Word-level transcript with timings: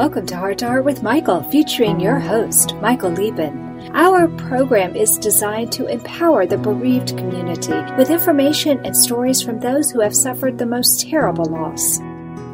Welcome 0.00 0.24
to 0.28 0.36
Heart 0.36 0.56
to 0.60 0.66
Heart 0.66 0.86
with 0.86 1.02
Michael, 1.02 1.42
featuring 1.50 2.00
your 2.00 2.18
host, 2.18 2.74
Michael 2.76 3.10
Lieben. 3.10 3.90
Our 3.92 4.28
program 4.28 4.96
is 4.96 5.18
designed 5.18 5.72
to 5.72 5.88
empower 5.88 6.46
the 6.46 6.56
bereaved 6.56 7.18
community 7.18 7.74
with 7.98 8.08
information 8.08 8.80
and 8.86 8.96
stories 8.96 9.42
from 9.42 9.60
those 9.60 9.90
who 9.90 10.00
have 10.00 10.16
suffered 10.16 10.56
the 10.56 10.64
most 10.64 11.02
terrible 11.02 11.44
loss. 11.44 11.98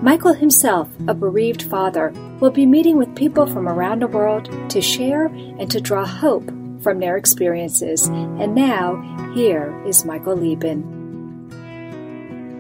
Michael 0.03 0.33
himself, 0.33 0.89
a 1.07 1.15
bereaved 1.15 1.63
father, 1.63 2.13
will 2.41 2.51
be 2.51 2.67
meeting 2.67 2.99
with 2.99 3.15
people 3.15 3.47
from 3.47 3.69
around 3.69 4.03
the 4.03 4.09
world 4.09 4.51
to 4.71 4.81
share 4.81 5.27
and 5.27 5.71
to 5.71 5.81
draw 5.81 6.05
hope 6.05 6.51
from 6.83 6.99
their 6.99 7.17
experiences. 7.17 8.09
And 8.09 8.57
now, 8.57 9.33
here 9.37 9.73
is 9.87 10.05
Michael 10.05 10.35
Lieben. 10.35 11.06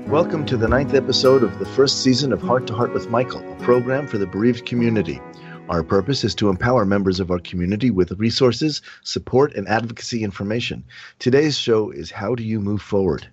Welcome 0.08 0.46
to 0.46 0.56
the 0.56 0.68
ninth 0.68 0.94
episode 0.94 1.42
of 1.42 1.58
the 1.58 1.66
first 1.66 2.04
season 2.04 2.32
of 2.32 2.40
Heart 2.40 2.68
to 2.68 2.74
Heart 2.74 2.94
with 2.94 3.10
Michael, 3.10 3.40
a 3.52 3.56
program 3.56 4.06
for 4.06 4.18
the 4.18 4.26
bereaved 4.26 4.64
community. 4.64 5.20
Our 5.68 5.82
purpose 5.82 6.22
is 6.22 6.32
to 6.36 6.48
empower 6.48 6.84
members 6.84 7.18
of 7.18 7.32
our 7.32 7.40
community 7.40 7.90
with 7.90 8.12
resources, 8.12 8.82
support, 9.02 9.56
and 9.56 9.66
advocacy 9.66 10.22
information. 10.22 10.84
Today's 11.18 11.58
show 11.58 11.90
is 11.90 12.12
How 12.12 12.36
Do 12.36 12.44
You 12.44 12.60
Move 12.60 12.82
Forward? 12.82 13.26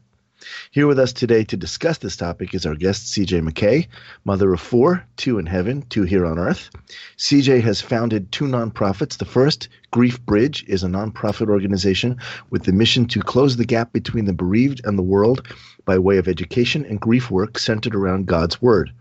Here 0.72 0.88
with 0.88 1.00
us 1.00 1.14
today 1.14 1.44
to 1.46 1.58
discuss 1.58 1.98
this 1.98 2.18
topic 2.18 2.54
is 2.54 2.66
our 2.66 2.76
guest, 2.76 3.14
CJ 3.14 3.48
McKay, 3.48 3.88
mother 4.26 4.54
of 4.54 4.60
four, 4.60 5.06
two 5.18 5.38
in 5.38 5.46
heaven, 5.46 5.84
two 5.90 6.04
here 6.04 6.26
on 6.26 6.40
earth. 6.40 6.70
CJ 7.18 7.62
has 7.62 7.82
founded 7.82 8.32
two 8.32 8.46
nonprofits. 8.46 9.18
The 9.18 9.26
first, 9.26 9.70
Grief 9.92 10.24
Bridge, 10.26 10.66
is 10.68 10.84
a 10.84 10.88
nonprofit 10.88 11.50
organization 11.50 12.18
with 12.50 12.64
the 12.64 12.74
mission 12.74 13.06
to 13.08 13.22
close 13.22 13.58
the 13.58 13.66
gap 13.66 13.94
between 13.94 14.26
the 14.26 14.34
bereaved 14.34 14.82
and 14.84 14.98
the 14.98 15.04
world 15.04 15.48
by 15.86 15.98
way 15.98 16.18
of 16.18 16.28
education 16.28 16.86
and 16.86 17.00
grief 17.00 17.30
work 17.30 17.60
centered 17.60 17.96
around 17.96 18.26
God's 18.26 18.62
Word. 18.62 18.92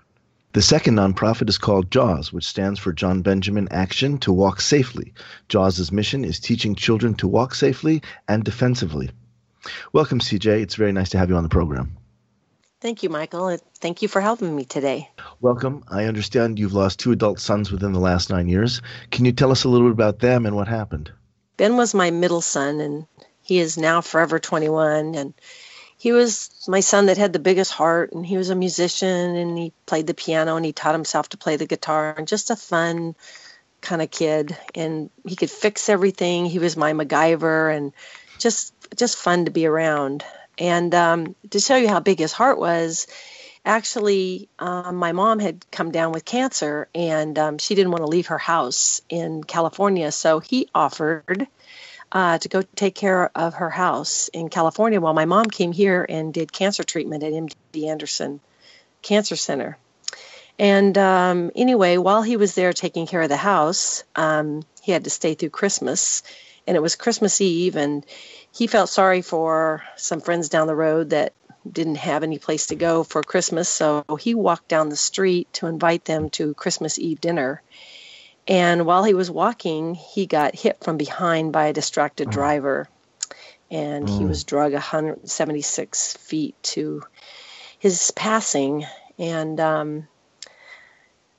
The 0.55 0.61
second 0.61 0.97
nonprofit 0.97 1.49
is 1.49 1.57
called 1.57 1.91
JAWS, 1.91 2.31
which 2.31 2.47
stands 2.47 2.79
for 2.79 2.93
John 2.93 3.23
Benjamin 3.23 3.69
Action 3.71 4.19
to 4.19 4.33
Walk 4.33 4.61
Safely. 4.61 5.15
JAWS's 5.49 5.91
mission 5.91 6.27
is 6.27 6.39
teaching 6.39 6.75
children 6.75 7.15
to 7.15 7.27
walk 7.27 7.55
safely 7.55 8.03
and 8.29 8.45
defensively. 8.45 9.11
Welcome, 9.93 10.21
CJ. 10.21 10.63
It's 10.63 10.75
very 10.75 10.93
nice 10.93 11.11
to 11.11 11.19
have 11.19 11.29
you 11.29 11.37
on 11.37 11.43
the 11.43 11.49
program. 11.49 11.97
Thank 12.81 13.05
you, 13.05 13.11
Michael. 13.11 13.59
Thank 13.79 14.03
you 14.03 14.09
for 14.09 14.21
helping 14.21 14.55
me 14.57 14.65
today. 14.65 15.09
Welcome. 15.41 15.85
I 15.89 16.07
understand 16.07 16.59
you've 16.59 16.73
lost 16.73 16.99
two 16.99 17.13
adult 17.13 17.39
sons 17.39 17.71
within 17.71 17.93
the 17.93 18.01
last 18.01 18.29
nine 18.29 18.49
years. 18.49 18.83
Can 19.13 19.25
you 19.25 19.31
tell 19.31 19.53
us 19.53 19.63
a 19.63 19.69
little 19.69 19.87
bit 19.87 19.93
about 19.93 20.19
them 20.19 20.47
and 20.47 20.57
what 20.57 20.67
happened? 20.67 21.13
Ben 21.57 21.77
was 21.77 21.95
my 21.95 22.11
middle 22.11 22.41
son, 22.41 22.81
and 22.81 23.07
he 23.41 23.61
is 23.61 23.79
now 23.79 24.01
forever 24.01 24.41
21. 24.41 25.15
And 25.15 25.35
he 25.97 26.11
was 26.11 26.51
my 26.67 26.81
son 26.81 27.07
that 27.07 27.19
had 27.19 27.33
the 27.33 27.39
biggest 27.39 27.71
heart, 27.71 28.11
and 28.13 28.27
he 28.27 28.37
was 28.37 28.51
a 28.51 28.57
musician, 28.57 29.37
and 29.37 29.57
he 29.57 29.73
played 29.87 30.09
the 30.09 30.15
piano, 30.15 30.57
and 30.57 30.65
he 30.65 30.73
taught 30.73 30.97
himself 30.97 31.29
to 31.29 31.37
play 31.37 31.55
the 31.55 31.67
guitar, 31.67 32.17
and 32.19 32.27
just 32.27 32.51
a 32.51 32.57
fun 32.57 33.15
kind 33.81 34.03
of 34.03 34.11
kid. 34.11 34.57
And 34.75 35.11
he 35.25 35.37
could 35.37 35.53
fix 35.53 35.89
everything. 35.89 36.47
He 36.47 36.59
was 36.59 36.77
my 36.77 36.95
MacGyver, 36.95 37.77
and 37.77 37.93
just 38.39 38.75
just 38.97 39.17
fun 39.17 39.45
to 39.47 39.51
be 39.51 39.67
around. 39.67 40.25
And 40.59 40.95
um, 40.95 41.35
to 41.51 41.61
show 41.61 41.77
you 41.77 41.89
how 41.89 42.01
big 42.01 42.19
his 42.19 42.33
heart 42.33 42.59
was, 42.59 43.07
actually, 43.65 44.49
um, 44.59 44.97
my 44.97 45.13
mom 45.13 45.39
had 45.39 45.65
come 45.71 45.91
down 45.91 46.13
with 46.13 46.25
cancer, 46.25 46.89
and 46.95 47.39
um, 47.39 47.59
she 47.59 47.75
didn't 47.75 47.93
want 47.93 48.03
to 48.03 48.09
leave 48.09 48.29
her 48.29 48.39
house 48.39 49.01
in 49.09 49.45
California, 49.45 50.13
so 50.13 50.41
he 50.41 50.69
offered. 50.75 51.47
Uh, 52.15 52.37
to 52.37 52.51
go 52.51 52.61
take 52.77 52.95
care 52.95 53.31
of 53.35 53.55
her 53.55 53.71
house 53.71 54.29
in 54.29 54.51
California 54.51 55.01
while 55.01 55.15
my 55.15 55.25
mom 55.25 55.47
came 55.47 55.73
here 55.73 56.05
and 56.07 56.35
did 56.35 56.53
cancer 56.53 56.85
treatment 56.85 57.23
at 57.23 57.33
MD 57.33 57.89
Anderson 57.89 58.39
Cancer 59.01 59.35
Center. 59.35 59.79
And 60.59 60.97
um, 60.99 61.51
anyway, 61.57 61.97
while 61.97 62.23
he 62.23 62.37
was 62.37 62.55
there 62.55 62.73
taking 62.73 63.07
care 63.07 63.23
of 63.23 63.29
the 63.29 63.37
house, 63.37 64.05
um, 64.15 64.63
he 64.83 64.93
had 64.93 65.05
to 65.05 65.11
stay 65.11 65.35
through 65.35 65.51
Christmas, 65.51 66.23
and 66.67 66.77
it 66.77 66.81
was 66.81 66.97
Christmas 66.97 67.41
Eve, 67.41 67.77
and 67.77 68.05
he 68.53 68.67
felt 68.67 68.91
sorry 68.91 69.23
for 69.23 69.83
some 69.97 70.21
friends 70.21 70.49
down 70.49 70.67
the 70.67 70.75
road 70.75 71.11
that 71.11 71.33
didn't 71.71 71.97
have 71.97 72.23
any 72.23 72.39
place 72.39 72.67
to 72.67 72.75
go 72.75 73.03
for 73.03 73.23
Christmas, 73.23 73.69
so 73.69 74.05
he 74.21 74.35
walked 74.35 74.69
down 74.69 74.89
the 74.89 74.97
street 74.97 75.53
to 75.55 75.67
invite 75.67 76.05
them 76.05 76.29
to 76.31 76.55
Christmas 76.55 76.99
Eve 76.99 77.21
dinner. 77.21 77.63
And 78.47 78.85
while 78.85 79.05
he 79.05 79.15
was 79.15 79.31
walking, 79.31 79.95
he 79.95 80.27
got 80.27 80.55
hit 80.55 80.83
from 80.83 80.97
behind 80.97 81.53
by 81.53 81.67
a 81.67 81.73
distracted 81.73 82.29
mm. 82.29 82.33
driver, 82.33 82.89
and 83.71 84.07
mm. 84.07 84.19
he 84.19 84.25
was 84.25 84.45
drug 84.45 84.73
176 84.73 86.17
feet 86.17 86.61
to 86.63 87.05
his 87.79 88.11
passing. 88.11 88.85
And 89.19 89.61
um, 89.61 90.09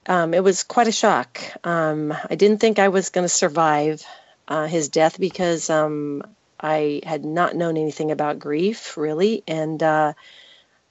um, 0.07 0.33
it 0.33 0.43
was 0.43 0.63
quite 0.63 0.87
a 0.87 0.93
shock. 0.93 1.41
Um, 1.65 2.13
I 2.29 2.35
didn't 2.35 2.59
think 2.59 2.79
I 2.79 2.87
was 2.87 3.09
going 3.09 3.25
to 3.25 3.29
survive 3.29 4.03
uh, 4.47 4.67
his 4.67 4.89
death 4.89 5.19
because 5.19 5.69
um, 5.69 6.23
I 6.63 7.01
had 7.03 7.25
not 7.25 7.57
known 7.57 7.75
anything 7.75 8.09
about 8.09 8.39
grief 8.39 8.95
really, 8.95 9.43
and 9.45 9.83
uh, 9.83 10.13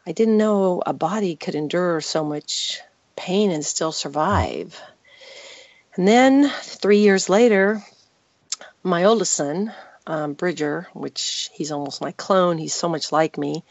I 0.06 0.12
didn't 0.12 0.36
know 0.36 0.82
a 0.84 0.92
body 0.92 1.34
could 1.34 1.54
endure 1.54 2.02
so 2.02 2.22
much 2.22 2.82
pain 3.16 3.50
and 3.50 3.64
still 3.64 3.90
survive. 3.90 4.78
And 5.94 6.06
then 6.06 6.50
three 6.60 6.98
years 6.98 7.30
later, 7.30 7.82
my 8.82 9.04
oldest 9.04 9.32
son, 9.32 9.72
um, 10.06 10.34
Bridger, 10.34 10.88
which 10.92 11.48
he's 11.54 11.72
almost 11.72 12.02
my 12.02 12.12
clone, 12.12 12.58
he's 12.58 12.74
so 12.74 12.90
much 12.90 13.10
like 13.10 13.38
me, 13.38 13.64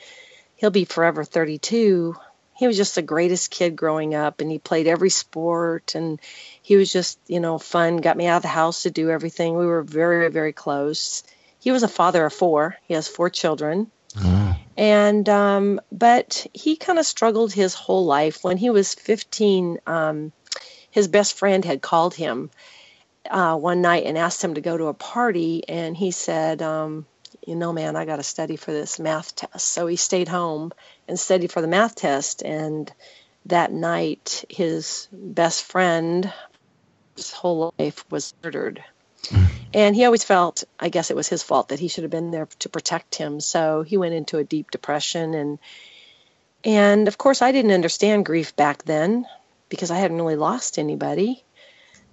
he'll 0.56 0.72
be 0.72 0.86
forever 0.86 1.24
32. 1.24 2.16
He 2.56 2.68
was 2.68 2.78
just 2.78 2.96
the 2.96 3.04
greatest 3.04 3.52
kid 3.52 3.76
growing 3.76 4.16
up, 4.16 4.42
and 4.42 4.50
he 4.50 4.58
played 4.58 4.88
every 4.88 5.10
sport, 5.12 5.94
and 5.94 6.20
he 6.64 6.78
was 6.78 6.92
just, 6.92 7.20
you 7.28 7.40
know, 7.40 7.60
fun, 7.60 7.98
got 7.98 8.18
me 8.18 8.26
out 8.26 8.38
of 8.38 8.42
the 8.44 8.48
house 8.48 8.84
to 8.84 8.92
do 8.92 9.12
everything. 9.12 9.56
We 9.56 9.68
were 9.68 9.84
very, 9.84 10.30
very 10.30 10.54
close 10.54 11.24
he 11.62 11.72
was 11.72 11.84
a 11.84 11.88
father 11.88 12.26
of 12.26 12.34
four. 12.34 12.76
He 12.88 12.96
has 12.96 13.08
four 13.08 13.30
children. 13.30 13.92
Mm. 14.16 14.58
And, 14.76 15.30
um, 15.30 15.80
but 15.92 16.48
he 16.54 16.76
kind 16.76 16.98
of 16.98 17.06
struggled 17.06 17.54
his 17.54 17.76
whole 17.76 18.06
life. 18.06 18.44
When 18.44 18.58
he 18.58 18.72
was 18.72 18.96
15, 18.96 19.78
um, 19.86 20.32
his 20.90 21.08
best 21.08 21.36
friend 21.36 21.64
had 21.64 21.82
called 21.82 22.16
him 22.16 22.50
uh, 23.30 23.56
one 23.56 23.82
night 23.82 24.06
and 24.06 24.18
asked 24.18 24.44
him 24.44 24.56
to 24.56 24.62
go 24.62 24.76
to 24.76 24.88
a 24.88 24.96
party. 24.96 25.64
And 25.70 25.96
he 25.96 26.10
said, 26.10 26.64
um, 26.64 27.06
you 27.46 27.56
know, 27.56 27.72
man, 27.72 27.96
I 27.96 28.06
got 28.06 28.16
to 28.16 28.24
study 28.24 28.56
for 28.56 28.72
this 28.72 28.98
math 28.98 29.36
test. 29.36 29.68
So 29.68 29.86
he 29.86 29.98
stayed 29.98 30.28
home 30.28 30.72
and 31.08 31.20
studied 31.20 31.52
for 31.52 31.62
the 31.62 31.68
math 31.68 31.94
test. 31.94 32.42
And 32.42 32.92
that 33.46 33.72
night, 33.72 34.46
his 34.50 35.08
best 35.12 35.64
friend, 35.64 36.34
his 37.16 37.32
whole 37.32 37.72
life 37.78 38.04
was 38.10 38.34
murdered. 38.44 38.84
And 39.74 39.96
he 39.96 40.06
always 40.06 40.24
felt, 40.24 40.64
I 40.80 40.90
guess 40.90 41.12
it 41.12 41.16
was 41.16 41.30
his 41.30 41.44
fault 41.44 41.70
that 41.70 41.80
he 41.80 41.88
should 41.88 42.04
have 42.04 42.12
been 42.12 42.32
there 42.32 42.48
to 42.60 42.70
protect 42.70 43.16
him. 43.16 43.40
So 43.40 43.84
he 43.84 43.98
went 43.98 44.14
into 44.14 44.38
a 44.38 44.44
deep 44.44 44.72
depression 44.72 45.34
and 45.34 45.60
and 46.64 47.08
of 47.08 47.18
course 47.18 47.42
I 47.42 47.52
didn't 47.52 47.72
understand 47.72 48.26
grief 48.26 48.56
back 48.56 48.84
then 48.84 49.26
because 49.70 49.90
I 49.90 49.98
hadn't 49.98 50.18
really 50.18 50.36
lost 50.36 50.78
anybody. 50.78 51.44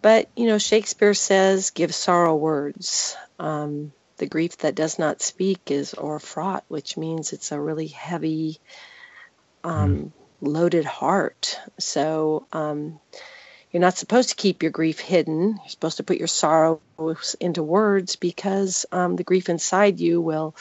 But 0.01 0.29
you 0.37 0.47
know, 0.47 0.59
Shakespeare 0.59 1.15
says, 1.15 1.71
"Give 1.71 1.95
sorrow 1.95 2.37
words." 2.37 3.17
Um, 3.39 3.93
the 4.17 4.27
grief 4.27 4.59
that 4.59 4.75
does 4.75 4.99
not 4.99 5.23
speak 5.23 5.71
is 5.71 5.95
or 5.95 6.19
fraught, 6.19 6.65
which 6.69 6.97
means 6.97 7.33
it's 7.33 7.53
a 7.53 7.61
really 7.61 7.87
heavy, 7.89 8.59
um, 9.65 9.97
mm. 9.97 10.13
loaded 10.41 10.85
heart. 10.85 11.59
So 11.79 12.47
um, 12.53 13.01
you're 13.73 13.81
not 13.81 13.99
supposed 13.99 14.31
to 14.31 14.35
keep 14.35 14.63
your 14.63 14.73
grief 14.73 14.99
hidden. 14.99 15.59
You're 15.63 15.69
supposed 15.69 15.99
to 15.99 16.03
put 16.03 16.19
your 16.19 16.29
sorrows 16.29 17.37
into 17.39 17.63
words 17.63 18.17
because 18.17 18.87
um, 18.93 19.17
the 19.17 19.25
grief 19.25 19.49
inside 19.49 20.01
you 20.01 20.21
will 20.21 20.55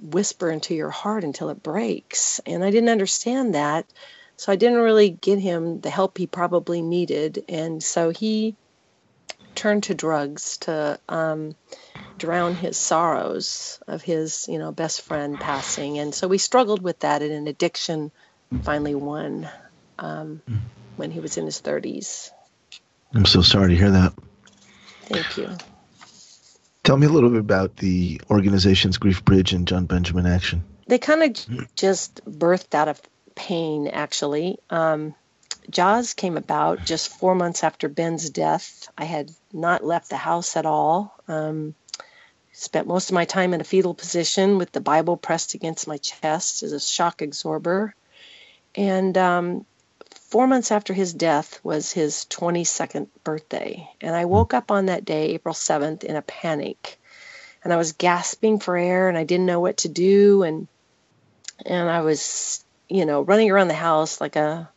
whisper 0.00 0.50
into 0.50 0.74
your 0.74 0.90
heart 0.90 1.24
until 1.24 1.48
it 1.48 1.62
breaks. 1.62 2.40
And 2.44 2.62
I 2.62 2.70
didn't 2.70 2.90
understand 2.90 3.54
that. 3.54 3.86
So 4.36 4.52
I 4.52 4.56
didn't 4.56 4.78
really 4.78 5.10
get 5.10 5.38
him 5.38 5.80
the 5.80 5.90
help 5.90 6.18
he 6.18 6.26
probably 6.26 6.82
needed. 6.82 7.44
And 7.48 7.82
so 7.82 8.10
he 8.10 8.56
turned 9.54 9.84
to 9.84 9.94
drugs 9.94 10.58
to 10.58 10.98
um, 11.08 11.54
drown 12.18 12.54
his 12.54 12.76
sorrows 12.76 13.78
of 13.86 14.02
his, 14.02 14.46
you 14.48 14.58
know, 14.58 14.72
best 14.72 15.02
friend 15.02 15.38
passing. 15.38 15.98
And 15.98 16.14
so 16.14 16.28
we 16.28 16.38
struggled 16.38 16.82
with 16.82 17.00
that, 17.00 17.22
and 17.22 17.32
an 17.32 17.46
addiction 17.46 18.10
finally 18.62 18.94
won 18.94 19.48
um, 19.98 20.42
mm. 20.48 20.58
when 20.96 21.10
he 21.10 21.20
was 21.20 21.36
in 21.36 21.44
his 21.44 21.60
30s. 21.60 22.30
I'm 23.14 23.26
so 23.26 23.42
sorry 23.42 23.70
to 23.70 23.76
hear 23.76 23.90
that. 23.90 24.12
Thank 25.02 25.36
you. 25.36 25.56
Tell 26.82 26.96
me 26.96 27.06
a 27.06 27.10
little 27.10 27.30
bit 27.30 27.40
about 27.40 27.76
the 27.76 28.20
organization's 28.30 28.98
Grief 28.98 29.24
Bridge 29.24 29.52
and 29.52 29.68
John 29.68 29.86
Benjamin 29.86 30.26
Action. 30.26 30.64
They 30.86 30.98
kind 30.98 31.22
of 31.22 31.74
just 31.76 32.24
birthed 32.24 32.74
out 32.74 32.88
of 32.88 33.00
pain, 33.34 33.88
actually. 33.88 34.58
Um, 34.68 35.14
JAWS 35.70 36.14
came 36.14 36.36
about 36.36 36.84
just 36.84 37.16
four 37.18 37.34
months 37.34 37.62
after 37.62 37.88
Ben's 37.88 38.30
death. 38.30 38.88
I 38.98 39.04
had 39.04 39.30
not 39.52 39.84
left 39.84 40.10
the 40.10 40.16
house 40.16 40.56
at 40.56 40.66
all. 40.66 41.14
Um, 41.28 41.74
spent 42.52 42.88
most 42.88 43.10
of 43.10 43.14
my 43.14 43.24
time 43.24 43.54
in 43.54 43.60
a 43.60 43.64
fetal 43.64 43.94
position 43.94 44.58
with 44.58 44.72
the 44.72 44.80
Bible 44.80 45.16
pressed 45.16 45.54
against 45.54 45.86
my 45.86 45.98
chest 45.98 46.62
as 46.62 46.72
a 46.72 46.80
shock 46.80 47.22
absorber. 47.22 47.94
And 48.74 49.16
um, 49.16 49.66
four 50.32 50.46
months 50.46 50.72
after 50.72 50.94
his 50.94 51.12
death 51.12 51.60
was 51.62 51.92
his 51.92 52.24
22nd 52.30 53.06
birthday. 53.22 53.86
And 54.00 54.16
I 54.16 54.24
woke 54.24 54.54
up 54.54 54.70
on 54.70 54.86
that 54.86 55.04
day, 55.04 55.32
April 55.32 55.54
7th, 55.54 56.04
in 56.04 56.16
a 56.16 56.22
panic. 56.22 56.98
And 57.62 57.70
I 57.70 57.76
was 57.76 57.92
gasping 57.92 58.58
for 58.58 58.74
air 58.74 59.10
and 59.10 59.18
I 59.18 59.24
didn't 59.24 59.44
know 59.44 59.60
what 59.60 59.76
to 59.78 59.90
do. 59.90 60.42
And, 60.42 60.68
and 61.66 61.86
I 61.86 62.00
was, 62.00 62.64
you 62.88 63.04
know, 63.04 63.20
running 63.20 63.50
around 63.50 63.68
the 63.68 63.74
house 63.74 64.22
like 64.22 64.36
a 64.36 64.70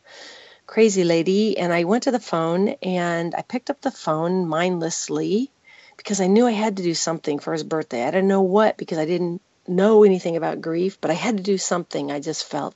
crazy 0.66 1.04
lady. 1.04 1.56
And 1.56 1.72
I 1.72 1.84
went 1.84 2.02
to 2.02 2.10
the 2.10 2.20
phone 2.20 2.68
and 2.82 3.34
I 3.34 3.40
picked 3.40 3.70
up 3.70 3.80
the 3.80 3.90
phone 3.90 4.46
mindlessly 4.46 5.50
because 5.96 6.20
I 6.20 6.26
knew 6.26 6.46
I 6.46 6.50
had 6.50 6.76
to 6.76 6.82
do 6.82 6.92
something 6.92 7.38
for 7.38 7.54
his 7.54 7.64
birthday. 7.64 8.02
I 8.02 8.10
didn't 8.10 8.28
know 8.28 8.42
what 8.42 8.76
because 8.76 8.98
I 8.98 9.06
didn't 9.06 9.40
know 9.66 10.04
anything 10.04 10.36
about 10.36 10.60
grief, 10.60 11.00
but 11.00 11.10
I 11.10 11.14
had 11.14 11.38
to 11.38 11.42
do 11.42 11.56
something. 11.56 12.12
I 12.12 12.20
just 12.20 12.44
felt. 12.44 12.74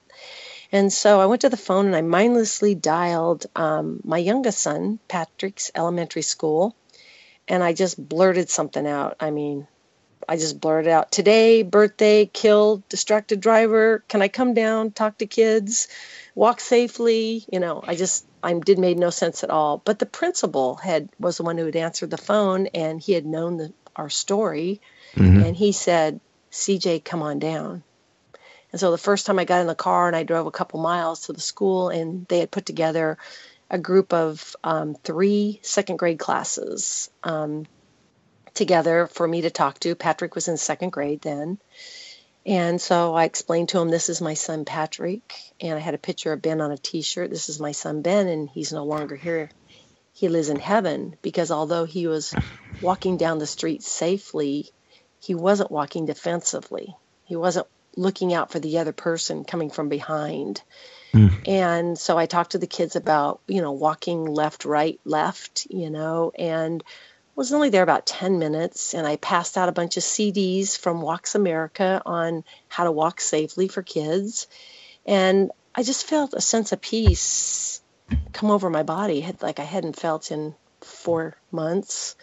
And 0.72 0.92
so 0.92 1.20
I 1.20 1.26
went 1.26 1.42
to 1.42 1.48
the 1.48 1.56
phone 1.56 1.86
and 1.86 1.96
I 1.96 2.02
mindlessly 2.02 2.74
dialed 2.74 3.46
um, 3.56 4.00
my 4.04 4.18
youngest 4.18 4.60
son, 4.60 5.00
Patrick's 5.08 5.70
elementary 5.74 6.22
school, 6.22 6.76
and 7.48 7.62
I 7.62 7.72
just 7.72 7.96
blurted 8.08 8.48
something 8.48 8.86
out. 8.86 9.16
I 9.18 9.30
mean, 9.30 9.66
I 10.28 10.36
just 10.36 10.60
blurted 10.60 10.92
out, 10.92 11.10
Today, 11.10 11.62
birthday, 11.62 12.26
killed, 12.26 12.88
distracted 12.88 13.40
driver. 13.40 14.04
Can 14.06 14.22
I 14.22 14.28
come 14.28 14.54
down, 14.54 14.92
talk 14.92 15.18
to 15.18 15.26
kids, 15.26 15.88
walk 16.36 16.60
safely? 16.60 17.44
You 17.52 17.58
know, 17.58 17.82
I 17.84 17.96
just, 17.96 18.24
I 18.42 18.52
did 18.54 18.78
made 18.78 18.98
no 18.98 19.10
sense 19.10 19.42
at 19.42 19.50
all. 19.50 19.82
But 19.84 19.98
the 19.98 20.06
principal 20.06 20.76
had 20.76 21.08
was 21.18 21.38
the 21.38 21.42
one 21.42 21.58
who 21.58 21.66
had 21.66 21.74
answered 21.74 22.10
the 22.10 22.16
phone 22.16 22.68
and 22.68 23.00
he 23.00 23.12
had 23.12 23.26
known 23.26 23.56
the, 23.56 23.72
our 23.96 24.08
story. 24.08 24.80
Mm-hmm. 25.14 25.42
And 25.42 25.56
he 25.56 25.72
said, 25.72 26.20
CJ, 26.52 27.04
come 27.04 27.22
on 27.22 27.40
down. 27.40 27.82
And 28.72 28.80
so 28.80 28.90
the 28.90 28.98
first 28.98 29.26
time 29.26 29.38
I 29.38 29.44
got 29.44 29.60
in 29.60 29.66
the 29.66 29.74
car 29.74 30.06
and 30.06 30.16
I 30.16 30.22
drove 30.22 30.46
a 30.46 30.52
couple 30.52 30.80
miles 30.80 31.26
to 31.26 31.32
the 31.32 31.40
school, 31.40 31.88
and 31.88 32.26
they 32.28 32.38
had 32.38 32.50
put 32.50 32.66
together 32.66 33.18
a 33.70 33.78
group 33.78 34.12
of 34.12 34.56
um, 34.64 34.94
three 35.02 35.60
second 35.62 35.96
grade 35.96 36.18
classes 36.18 37.10
um, 37.22 37.66
together 38.54 39.06
for 39.06 39.26
me 39.26 39.42
to 39.42 39.50
talk 39.50 39.78
to. 39.80 39.94
Patrick 39.94 40.34
was 40.34 40.48
in 40.48 40.56
second 40.56 40.90
grade 40.90 41.20
then. 41.22 41.58
And 42.46 42.80
so 42.80 43.14
I 43.14 43.24
explained 43.24 43.68
to 43.70 43.80
him, 43.80 43.88
This 43.88 44.08
is 44.08 44.20
my 44.20 44.34
son 44.34 44.64
Patrick. 44.64 45.34
And 45.60 45.76
I 45.76 45.80
had 45.80 45.94
a 45.94 45.98
picture 45.98 46.32
of 46.32 46.42
Ben 46.42 46.60
on 46.60 46.72
a 46.72 46.78
t 46.78 47.02
shirt. 47.02 47.30
This 47.30 47.48
is 47.48 47.60
my 47.60 47.72
son 47.72 48.02
Ben, 48.02 48.28
and 48.28 48.48
he's 48.48 48.72
no 48.72 48.84
longer 48.84 49.16
here. 49.16 49.50
He 50.12 50.28
lives 50.28 50.48
in 50.48 50.58
heaven 50.58 51.16
because 51.22 51.50
although 51.50 51.84
he 51.84 52.06
was 52.06 52.34
walking 52.80 53.16
down 53.16 53.38
the 53.38 53.46
street 53.46 53.82
safely, 53.82 54.70
he 55.20 55.34
wasn't 55.34 55.70
walking 55.70 56.06
defensively. 56.06 56.94
He 57.24 57.36
wasn't 57.36 57.66
looking 57.96 58.32
out 58.32 58.50
for 58.50 58.58
the 58.58 58.78
other 58.78 58.92
person 58.92 59.44
coming 59.44 59.70
from 59.70 59.88
behind. 59.88 60.62
Mm. 61.12 61.48
And 61.48 61.98
so 61.98 62.16
I 62.16 62.26
talked 62.26 62.52
to 62.52 62.58
the 62.58 62.66
kids 62.66 62.96
about, 62.96 63.40
you 63.46 63.62
know, 63.62 63.72
walking 63.72 64.24
left, 64.24 64.64
right, 64.64 65.00
left, 65.04 65.66
you 65.70 65.90
know, 65.90 66.32
and 66.38 66.82
was 67.34 67.52
only 67.52 67.70
there 67.70 67.82
about 67.82 68.06
10 68.06 68.38
minutes. 68.38 68.94
And 68.94 69.06
I 69.06 69.16
passed 69.16 69.56
out 69.56 69.68
a 69.68 69.72
bunch 69.72 69.96
of 69.96 70.02
CDs 70.02 70.78
from 70.78 71.02
Walks 71.02 71.34
America 71.34 72.02
on 72.04 72.44
how 72.68 72.84
to 72.84 72.92
walk 72.92 73.20
safely 73.20 73.68
for 73.68 73.82
kids. 73.82 74.46
And 75.06 75.50
I 75.74 75.82
just 75.82 76.06
felt 76.06 76.34
a 76.34 76.40
sense 76.40 76.72
of 76.72 76.80
peace 76.80 77.80
come 78.32 78.50
over 78.50 78.70
my 78.70 78.82
body, 78.82 79.32
like 79.40 79.60
I 79.60 79.64
hadn't 79.64 79.98
felt 79.98 80.30
in 80.30 80.54
four 80.80 81.36
months. 81.50 82.16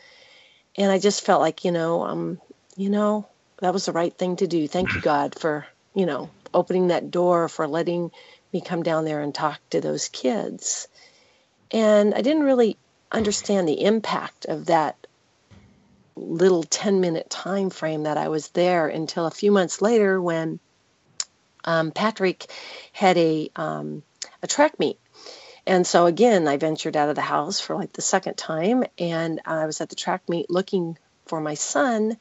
And 0.77 0.91
I 0.91 0.99
just 0.99 1.25
felt 1.25 1.41
like, 1.41 1.65
you 1.65 1.71
know, 1.71 2.03
um, 2.03 2.41
you 2.75 2.89
know, 2.89 3.27
that 3.61 3.73
was 3.73 3.85
the 3.85 3.93
right 3.93 4.17
thing 4.17 4.37
to 4.37 4.47
do. 4.47 4.67
Thank 4.67 4.95
you, 4.95 5.01
God, 5.01 5.35
for, 5.39 5.67
you 5.95 6.05
know, 6.05 6.31
opening 6.53 6.87
that 6.87 7.11
door, 7.11 7.49
for 7.49 7.67
letting 7.67 8.11
me 8.53 8.61
come 8.61 8.83
down 8.83 9.05
there 9.05 9.21
and 9.21 9.33
talk 9.35 9.59
to 9.71 9.81
those 9.81 10.09
kids. 10.09 10.87
And 11.71 12.13
I 12.15 12.21
didn't 12.21 12.43
really 12.43 12.79
understand 13.11 13.67
the 13.67 13.83
impact 13.83 14.45
of 14.45 14.67
that 14.67 14.97
little 16.17 16.63
10 16.63 17.01
minute 17.01 17.29
time 17.29 17.69
frame 17.71 18.03
that 18.03 18.17
I 18.17 18.29
was 18.29 18.49
there 18.51 18.87
until 18.87 19.27
a 19.27 19.31
few 19.31 19.51
months 19.51 19.81
later 19.81 20.21
when 20.21 20.59
um, 21.65 21.91
Patrick 21.91 22.51
had 22.93 23.17
a, 23.17 23.49
um, 23.55 24.03
a 24.43 24.47
track 24.47 24.79
meet. 24.79 24.97
And 25.65 25.87
so 25.87 26.05
again, 26.05 26.47
I 26.47 26.57
ventured 26.57 26.97
out 26.97 27.09
of 27.09 27.15
the 27.15 27.21
house 27.21 27.59
for 27.59 27.75
like 27.75 27.93
the 27.93 28.01
second 28.01 28.37
time, 28.37 28.83
and 28.97 29.41
I 29.45 29.65
was 29.65 29.79
at 29.81 29.89
the 29.89 29.95
track 29.95 30.23
meet 30.27 30.49
looking 30.49 30.97
for 31.27 31.39
my 31.39 31.53
son, 31.53 32.17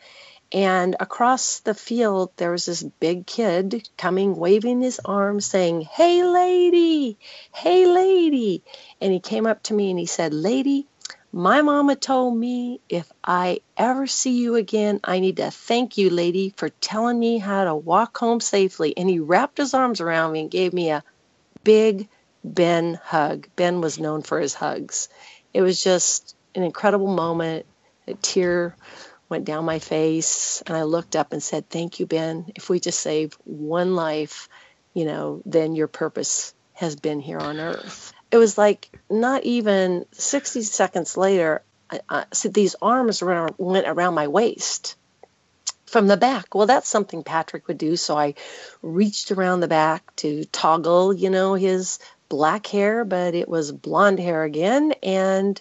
and 0.52 0.96
across 1.00 1.60
the 1.60 1.74
field, 1.74 2.30
there 2.36 2.52
was 2.52 2.66
this 2.66 2.82
big 2.82 3.26
kid 3.26 3.88
coming, 3.98 4.36
waving 4.36 4.80
his 4.80 5.00
arms, 5.04 5.46
saying, 5.46 5.80
Hey, 5.82 6.22
lady, 6.22 7.18
hey, 7.52 7.86
lady. 7.86 8.62
And 9.00 9.12
he 9.12 9.20
came 9.20 9.46
up 9.46 9.62
to 9.64 9.74
me 9.74 9.90
and 9.90 9.98
he 9.98 10.06
said, 10.06 10.32
Lady, 10.32 10.86
my 11.32 11.62
mama 11.62 11.96
told 11.96 12.36
me 12.36 12.80
if 12.88 13.10
I 13.22 13.60
ever 13.76 14.06
see 14.06 14.38
you 14.38 14.54
again, 14.54 15.00
I 15.04 15.18
need 15.18 15.38
to 15.38 15.50
thank 15.50 15.98
you, 15.98 16.10
lady, 16.10 16.54
for 16.56 16.68
telling 16.68 17.18
me 17.18 17.38
how 17.38 17.64
to 17.64 17.74
walk 17.74 18.16
home 18.16 18.40
safely. 18.40 18.96
And 18.96 19.08
he 19.10 19.18
wrapped 19.18 19.58
his 19.58 19.74
arms 19.74 20.00
around 20.00 20.32
me 20.32 20.40
and 20.42 20.50
gave 20.50 20.72
me 20.72 20.90
a 20.90 21.04
big 21.64 22.08
Ben 22.44 22.98
hug. 23.02 23.48
Ben 23.56 23.80
was 23.80 23.98
known 23.98 24.22
for 24.22 24.38
his 24.38 24.54
hugs. 24.54 25.08
It 25.52 25.62
was 25.62 25.82
just 25.82 26.36
an 26.54 26.62
incredible 26.62 27.12
moment. 27.12 27.66
A 28.08 28.14
tear 28.14 28.76
went 29.28 29.44
down 29.44 29.64
my 29.64 29.78
face 29.78 30.62
and 30.66 30.76
I 30.76 30.82
looked 30.82 31.16
up 31.16 31.32
and 31.32 31.42
said, 31.42 31.68
Thank 31.68 32.00
you, 32.00 32.06
Ben. 32.06 32.52
If 32.54 32.68
we 32.68 32.80
just 32.80 33.00
save 33.00 33.34
one 33.44 33.94
life, 33.94 34.48
you 34.94 35.04
know, 35.04 35.42
then 35.44 35.74
your 35.74 35.88
purpose 35.88 36.54
has 36.74 36.96
been 36.96 37.20
here 37.20 37.38
on 37.38 37.58
earth. 37.58 38.12
It 38.30 38.36
was 38.36 38.58
like 38.58 38.90
not 39.10 39.44
even 39.44 40.04
60 40.12 40.62
seconds 40.62 41.16
later, 41.16 41.62
I, 41.90 42.00
I, 42.08 42.24
so 42.32 42.48
these 42.48 42.76
arms 42.82 43.22
around, 43.22 43.54
went 43.58 43.86
around 43.86 44.14
my 44.14 44.28
waist 44.28 44.96
from 45.86 46.06
the 46.06 46.16
back. 46.16 46.54
Well, 46.54 46.66
that's 46.66 46.88
something 46.88 47.22
Patrick 47.22 47.68
would 47.68 47.78
do. 47.78 47.96
So 47.96 48.18
I 48.18 48.34
reached 48.82 49.30
around 49.30 49.60
the 49.60 49.68
back 49.68 50.14
to 50.16 50.44
toggle, 50.46 51.14
you 51.14 51.30
know, 51.30 51.54
his 51.54 51.98
black 52.28 52.66
hair, 52.66 53.04
but 53.04 53.34
it 53.34 53.48
was 53.48 53.72
blonde 53.72 54.18
hair 54.18 54.42
again. 54.42 54.92
And 55.02 55.60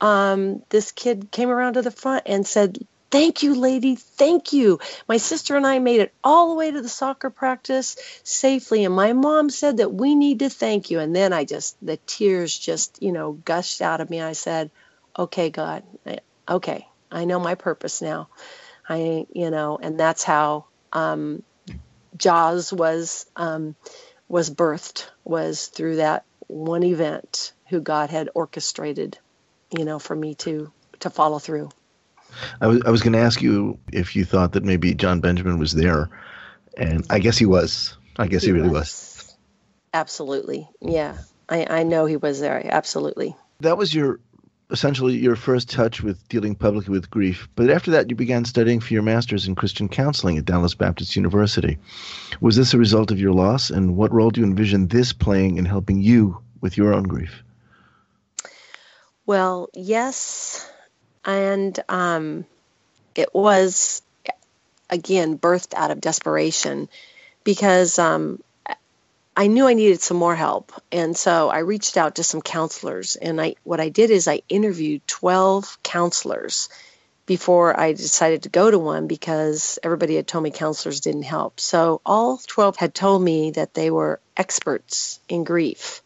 um, 0.00 0.62
this 0.68 0.92
kid 0.92 1.30
came 1.30 1.50
around 1.50 1.74
to 1.74 1.82
the 1.82 1.90
front 1.90 2.24
and 2.26 2.46
said, 2.46 2.78
Thank 3.10 3.42
you, 3.42 3.54
lady. 3.54 3.96
Thank 3.96 4.52
you. 4.52 4.80
My 5.08 5.16
sister 5.18 5.56
and 5.56 5.66
I 5.66 5.78
made 5.80 6.00
it 6.00 6.14
all 6.24 6.50
the 6.50 6.54
way 6.56 6.70
to 6.70 6.82
the 6.82 6.88
soccer 6.88 7.30
practice 7.30 7.96
safely. 8.24 8.84
And 8.84 8.94
my 8.94 9.14
mom 9.14 9.50
said 9.50 9.78
that 9.78 9.92
we 9.92 10.14
need 10.14 10.40
to 10.40 10.50
thank 10.50 10.90
you. 10.90 11.00
And 11.00 11.16
then 11.16 11.32
I 11.32 11.44
just, 11.44 11.76
the 11.84 11.98
tears 12.06 12.56
just, 12.56 13.02
you 13.02 13.12
know, 13.12 13.32
gushed 13.32 13.82
out 13.82 14.00
of 14.00 14.10
me. 14.10 14.20
I 14.20 14.32
said, 14.32 14.70
okay, 15.18 15.50
God, 15.50 15.84
okay, 16.48 16.86
I 17.10 17.24
know 17.24 17.40
my 17.40 17.56
purpose 17.56 18.02
now. 18.02 18.28
I, 18.88 19.26
you 19.32 19.50
know, 19.50 19.78
and 19.82 19.98
that's 19.98 20.24
how 20.24 20.66
um, 20.92 21.42
Jaws 22.16 22.72
was 22.72 23.26
um, 23.36 23.76
was 24.28 24.50
birthed 24.50 25.08
was 25.24 25.66
through 25.68 25.96
that 25.96 26.24
one 26.48 26.82
event 26.82 27.52
who 27.68 27.80
God 27.80 28.10
had 28.10 28.30
orchestrated, 28.34 29.18
you 29.76 29.84
know, 29.84 29.98
for 29.98 30.14
me 30.14 30.34
to 30.36 30.72
to 31.00 31.10
follow 31.10 31.38
through. 31.38 31.70
I 32.60 32.66
was 32.66 32.82
I 32.84 32.90
was 32.90 33.02
going 33.02 33.12
to 33.12 33.18
ask 33.18 33.42
you 33.42 33.78
if 33.92 34.16
you 34.16 34.24
thought 34.24 34.52
that 34.52 34.64
maybe 34.64 34.94
John 34.94 35.20
Benjamin 35.20 35.58
was 35.58 35.72
there, 35.72 36.10
and 36.76 37.04
I 37.10 37.18
guess 37.18 37.38
he 37.38 37.46
was. 37.46 37.96
I 38.16 38.26
guess 38.26 38.42
he, 38.42 38.48
he 38.48 38.52
really 38.52 38.68
was. 38.68 38.80
was. 38.80 39.36
Absolutely, 39.92 40.68
yeah. 40.80 41.18
I 41.48 41.66
I 41.68 41.82
know 41.82 42.06
he 42.06 42.16
was 42.16 42.40
there. 42.40 42.62
Absolutely. 42.64 43.34
That 43.60 43.76
was 43.76 43.94
your 43.94 44.20
essentially 44.70 45.16
your 45.16 45.36
first 45.36 45.68
touch 45.68 46.02
with 46.02 46.26
dealing 46.28 46.54
publicly 46.54 46.92
with 46.92 47.10
grief. 47.10 47.48
But 47.56 47.70
after 47.70 47.90
that, 47.92 48.08
you 48.08 48.16
began 48.16 48.44
studying 48.44 48.80
for 48.80 48.94
your 48.94 49.02
master's 49.02 49.46
in 49.46 49.54
Christian 49.54 49.88
counseling 49.88 50.38
at 50.38 50.44
Dallas 50.44 50.74
Baptist 50.74 51.16
University. 51.16 51.78
Was 52.40 52.56
this 52.56 52.74
a 52.74 52.78
result 52.78 53.10
of 53.10 53.20
your 53.20 53.32
loss, 53.32 53.70
and 53.70 53.96
what 53.96 54.12
role 54.12 54.30
do 54.30 54.40
you 54.40 54.46
envision 54.46 54.88
this 54.88 55.12
playing 55.12 55.56
in 55.56 55.64
helping 55.64 56.00
you 56.00 56.38
with 56.60 56.76
your 56.76 56.94
own 56.94 57.04
grief? 57.04 57.42
Well, 59.26 59.68
yes, 59.74 60.68
and 61.24 61.78
um, 61.88 62.44
it 63.14 63.34
was 63.34 64.02
again 64.88 65.38
birthed 65.38 65.74
out 65.74 65.90
of 65.90 66.00
desperation 66.00 66.88
because 67.44 67.98
um, 67.98 68.42
I 69.36 69.46
knew 69.46 69.66
I 69.66 69.74
needed 69.74 70.00
some 70.00 70.16
more 70.16 70.36
help, 70.36 70.72
and 70.92 71.16
so 71.16 71.48
I 71.48 71.58
reached 71.58 71.96
out 71.96 72.16
to 72.16 72.24
some 72.24 72.42
counselors. 72.42 73.16
And 73.16 73.40
I 73.40 73.54
what 73.64 73.80
I 73.80 73.88
did 73.88 74.10
is 74.10 74.28
I 74.28 74.42
interviewed 74.48 75.06
twelve 75.06 75.78
counselors 75.82 76.68
before 77.30 77.78
I 77.78 77.92
decided 77.92 78.42
to 78.42 78.48
go 78.48 78.68
to 78.72 78.78
one 78.78 79.06
because 79.06 79.78
everybody 79.84 80.16
had 80.16 80.26
told 80.26 80.42
me 80.42 80.50
counselors 80.50 80.98
didn't 80.98 81.22
help. 81.22 81.60
So 81.60 82.00
all 82.04 82.40
12 82.44 82.74
had 82.74 82.92
told 82.92 83.22
me 83.22 83.52
that 83.52 83.72
they 83.72 83.88
were 83.88 84.18
experts 84.36 85.20
in 85.28 85.44
grief. 85.44 86.02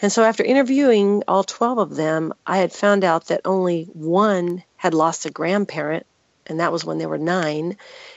And 0.00 0.12
so 0.12 0.24
after 0.24 0.42
interviewing 0.42 1.22
all 1.28 1.44
12 1.44 1.78
of 1.78 1.96
them, 1.96 2.34
I 2.46 2.58
had 2.58 2.72
found 2.72 3.04
out 3.04 3.26
that 3.26 3.42
only 3.44 3.84
one 3.92 4.64
had 4.76 4.94
lost 4.94 5.26
a 5.26 5.30
grandparent, 5.30 6.06
and 6.46 6.60
that 6.60 6.72
was 6.72 6.84
when 6.84 6.98
they 6.98 7.06
were 7.06 7.18
nine, 7.18 7.76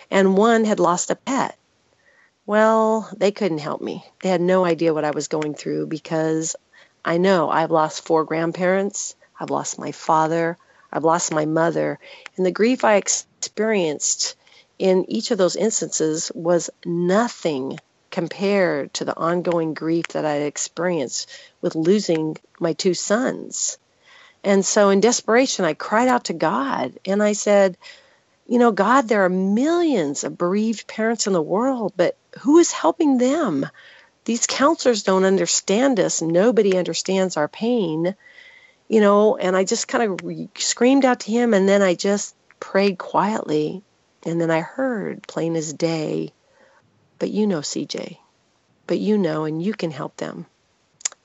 and 0.10 0.38
one 0.38 0.66
had 0.66 0.80
lost 0.80 1.12
a 1.12 1.16
pet. 1.16 1.58
Well, 2.46 3.10
they 3.16 3.32
couldn't 3.32 3.60
help 3.60 3.82
me. 3.82 4.06
They 4.22 4.30
had 4.30 4.42
no 4.42 4.66
idea 4.66 4.94
what 4.94 5.06
I 5.06 5.12
was 5.12 5.28
going 5.28 5.54
through 5.54 5.88
because 5.88 6.56
I 7.04 7.18
know 7.18 7.50
I've 7.50 7.72
lost 7.72 8.06
four 8.06 8.24
grandparents, 8.24 9.16
I've 9.40 9.50
lost 9.50 9.80
my 9.80 9.92
father, 9.92 10.58
I've 10.92 11.04
lost 11.04 11.34
my 11.34 11.46
mother, 11.46 12.00
and 12.36 12.46
the 12.46 12.52
grief 12.52 12.84
I 12.84 12.96
experienced 12.96 14.36
in 14.80 15.06
each 15.10 15.32
of 15.32 15.38
those 15.38 15.56
instances 15.56 16.32
was 16.34 16.70
nothing 16.86 17.80
compared 18.18 18.92
to 18.96 19.06
the 19.06 19.16
ongoing 19.16 19.76
grief 19.76 20.08
that 20.08 20.26
I 20.26 20.38
experienced 20.38 21.30
with 21.62 21.76
losing 21.76 22.36
my 22.60 22.74
two 22.74 22.96
sons. 22.96 23.78
And 24.44 24.66
so 24.66 24.90
in 24.90 25.02
desperation, 25.02 25.66
I 25.66 25.76
cried 25.76 26.08
out 26.08 26.24
to 26.24 26.34
God 26.34 26.98
and 27.06 27.22
I 27.22 27.34
said, 27.34 27.78
You 28.48 28.58
know, 28.58 28.72
God, 28.72 29.08
there 29.08 29.24
are 29.26 29.30
millions 29.30 30.24
of 30.24 30.36
bereaved 30.36 30.88
parents 30.88 31.28
in 31.28 31.34
the 31.34 31.44
world, 31.44 31.94
but 31.96 32.18
who 32.40 32.58
is 32.58 32.72
helping 32.72 33.20
them? 33.20 33.68
These 34.26 34.48
counselors 34.48 35.04
don't 35.04 35.24
understand 35.24 36.00
us. 36.00 36.20
Nobody 36.20 36.76
understands 36.76 37.38
our 37.38 37.48
pain, 37.48 38.16
you 38.88 39.00
know. 39.00 39.38
And 39.38 39.56
I 39.56 39.64
just 39.64 39.88
kind 39.88 40.12
of 40.12 40.26
re- 40.26 40.50
screamed 40.56 41.06
out 41.06 41.20
to 41.20 41.32
him 41.32 41.54
and 41.54 41.70
then 41.70 41.84
I 41.84 41.94
just 41.94 42.36
prayed 42.60 42.98
quietly. 42.98 43.84
And 44.24 44.42
then 44.42 44.50
I 44.50 44.62
heard 44.62 45.28
plain 45.28 45.56
as 45.56 45.72
day, 45.72 46.34
but 47.20 47.32
you 47.32 47.48
know, 47.48 47.60
CJ, 47.60 48.18
but 48.86 49.00
you 49.00 49.18
know, 49.18 49.46
and 49.46 49.62
you 49.62 49.74
can 49.74 49.92
help 49.92 50.18
them. 50.18 50.46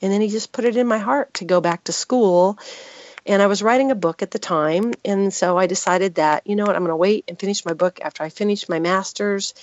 And 0.00 0.12
then 0.12 0.20
he 0.20 0.28
just 0.28 0.52
put 0.52 0.64
it 0.64 0.76
in 0.76 0.86
my 0.86 0.98
heart 0.98 1.34
to 1.34 1.44
go 1.44 1.60
back 1.60 1.84
to 1.84 1.92
school 1.92 2.58
and 3.24 3.40
I 3.40 3.46
was 3.46 3.62
writing 3.62 3.90
a 3.90 3.96
book 3.96 4.22
at 4.22 4.30
the 4.30 4.38
time. 4.38 4.94
And 5.04 5.32
so 5.32 5.56
I 5.56 5.66
decided 5.66 6.16
that, 6.16 6.46
you 6.46 6.56
know 6.56 6.64
what, 6.64 6.74
I'm 6.74 6.82
going 6.82 6.90
to 6.90 6.96
wait 6.96 7.24
and 7.28 7.38
finish 7.38 7.64
my 7.64 7.72
book 7.72 8.00
after 8.02 8.22
I 8.22 8.28
finish 8.28 8.68
my 8.68 8.80
master's 8.80 9.54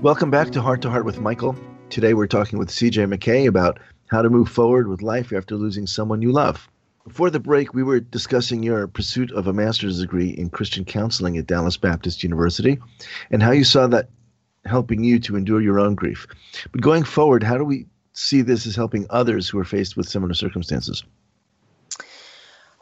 Welcome 0.00 0.30
back 0.30 0.50
to 0.52 0.62
Heart 0.62 0.80
to 0.82 0.90
Heart 0.90 1.04
with 1.04 1.20
Michael. 1.20 1.54
Today 1.90 2.14
we're 2.14 2.26
talking 2.26 2.58
with 2.58 2.70
CJ 2.70 3.14
McKay 3.14 3.46
about 3.46 3.78
how 4.06 4.22
to 4.22 4.30
move 4.30 4.48
forward 4.48 4.88
with 4.88 5.02
life 5.02 5.34
after 5.34 5.56
losing 5.56 5.86
someone 5.86 6.22
you 6.22 6.32
love. 6.32 6.66
Before 7.04 7.28
the 7.28 7.40
break, 7.40 7.74
we 7.74 7.82
were 7.82 8.00
discussing 8.00 8.62
your 8.62 8.88
pursuit 8.88 9.30
of 9.32 9.46
a 9.46 9.52
master's 9.52 10.00
degree 10.00 10.30
in 10.30 10.48
Christian 10.48 10.86
counseling 10.86 11.36
at 11.36 11.46
Dallas 11.46 11.76
Baptist 11.76 12.22
University 12.22 12.78
and 13.30 13.42
how 13.42 13.50
you 13.50 13.64
saw 13.64 13.86
that 13.88 14.08
helping 14.64 15.04
you 15.04 15.18
to 15.20 15.36
endure 15.36 15.60
your 15.60 15.78
own 15.78 15.94
grief. 15.94 16.26
But 16.72 16.80
going 16.80 17.04
forward, 17.04 17.42
how 17.42 17.58
do 17.58 17.64
we 17.64 17.84
see 18.14 18.42
this 18.42 18.66
as 18.66 18.76
helping 18.76 19.06
others 19.10 19.48
who 19.48 19.58
are 19.58 19.64
faced 19.64 19.96
with 19.96 20.08
similar 20.08 20.34
circumstances? 20.34 21.04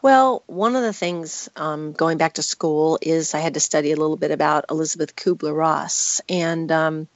Well, 0.03 0.43
one 0.47 0.75
of 0.75 0.83
the 0.83 0.93
things 0.93 1.49
um, 1.55 1.93
going 1.93 2.19
back 2.19 2.35
to 2.35 2.43
school 2.43 2.99
is 3.01 3.35
I 3.35 3.39
had 3.39 3.55
to 3.55 3.61
study 3.61 3.93
a 3.93 3.97
little 3.97 4.17
bit 4.17 4.33
about 4.33 4.67
Elisabeth 4.69 5.15
Kübler-Ross. 5.15 6.21
And 6.29 6.71
um, 6.73 7.09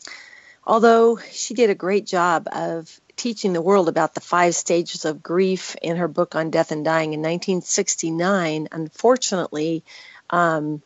although 0.64 1.18
she 1.32 1.54
did 1.54 1.68
a 1.68 1.75
great 1.75 2.06
job 2.06 2.46
of 2.50 3.00
teaching 3.16 3.52
the 3.52 3.62
world 3.62 3.88
about 3.88 4.14
the 4.14 4.20
five 4.20 4.54
stages 4.54 5.04
of 5.04 5.23
grief 5.23 5.75
in 5.82 5.96
her 5.96 6.06
book 6.06 6.37
on 6.37 6.50
death 6.50 6.70
and 6.70 6.85
dying 6.85 7.12
in 7.12 7.20
1969, 7.20 8.68
unfortunately, 8.70 9.85
um, 10.30 10.80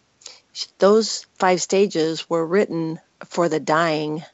those 0.79 1.27
five 1.39 1.61
stages 1.61 2.31
were 2.31 2.47
written 2.47 2.99
for 3.27 3.49
the 3.49 3.61
dying, 3.61 4.25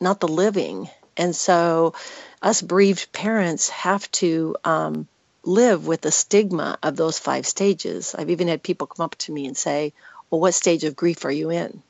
not 0.00 0.20
the 0.20 0.28
living. 0.28 0.88
And 1.16 1.34
so, 1.34 1.94
us 2.42 2.62
bereaved 2.62 3.12
parents 3.12 3.70
have 3.70 4.10
to 4.12 4.56
um, 4.64 5.08
live 5.42 5.86
with 5.86 6.00
the 6.00 6.12
stigma 6.12 6.78
of 6.82 6.96
those 6.96 7.18
five 7.18 7.46
stages. 7.46 8.14
I've 8.16 8.30
even 8.30 8.48
had 8.48 8.62
people 8.62 8.86
come 8.86 9.04
up 9.04 9.14
to 9.16 9.32
me 9.32 9.46
and 9.46 9.56
say, 9.56 9.92
Well, 10.30 10.40
what 10.40 10.54
stage 10.54 10.84
of 10.84 10.96
grief 10.96 11.24
are 11.24 11.30
you 11.30 11.50
in? 11.50 11.82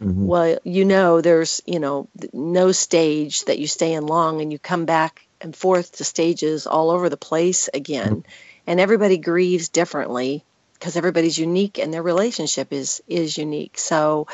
Mm-hmm. 0.00 0.26
Well, 0.26 0.58
you 0.64 0.84
know, 0.84 1.20
there's, 1.20 1.62
you 1.64 1.78
know, 1.78 2.08
no 2.32 2.72
stage 2.72 3.44
that 3.44 3.58
you 3.58 3.66
stay 3.66 3.92
in 3.92 4.06
long 4.06 4.40
and 4.40 4.52
you 4.52 4.58
come 4.58 4.84
back 4.84 5.26
and 5.40 5.54
forth 5.54 5.96
to 5.96 6.04
stages 6.04 6.66
all 6.66 6.90
over 6.90 7.08
the 7.08 7.16
place 7.16 7.68
again. 7.72 8.08
Mm-hmm. 8.08 8.30
And 8.66 8.80
everybody 8.80 9.18
grieves 9.18 9.68
differently 9.68 10.44
because 10.74 10.96
everybody's 10.96 11.38
unique 11.38 11.78
and 11.78 11.94
their 11.94 12.02
relationship 12.02 12.72
is 12.72 13.02
is 13.06 13.38
unique. 13.38 13.78
So, 13.78 14.26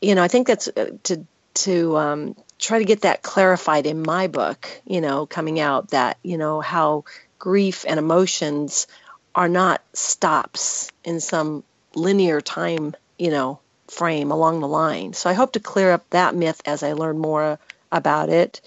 you 0.00 0.14
know, 0.14 0.22
I 0.22 0.28
think 0.28 0.46
that's 0.46 0.68
uh, 0.68 0.90
to 1.04 1.24
to 1.54 1.96
um, 1.96 2.36
try 2.58 2.78
to 2.78 2.84
get 2.84 3.02
that 3.02 3.22
clarified 3.22 3.86
in 3.86 4.02
my 4.02 4.26
book, 4.26 4.68
you 4.86 5.00
know, 5.00 5.26
coming 5.26 5.60
out 5.60 5.90
that, 5.90 6.18
you 6.22 6.38
know, 6.38 6.60
how 6.60 7.04
grief 7.38 7.84
and 7.86 7.98
emotions 7.98 8.86
are 9.34 9.48
not 9.48 9.82
stops 9.92 10.90
in 11.04 11.20
some 11.20 11.62
linear 11.94 12.40
time, 12.40 12.94
you 13.18 13.30
know, 13.30 13.60
frame 13.88 14.30
along 14.30 14.60
the 14.60 14.68
line. 14.68 15.12
So 15.12 15.28
I 15.28 15.34
hope 15.34 15.52
to 15.52 15.60
clear 15.60 15.92
up 15.92 16.08
that 16.10 16.34
myth 16.34 16.60
as 16.64 16.82
I 16.82 16.94
learn 16.94 17.18
more 17.18 17.58
about 17.92 18.30
it. 18.30 18.60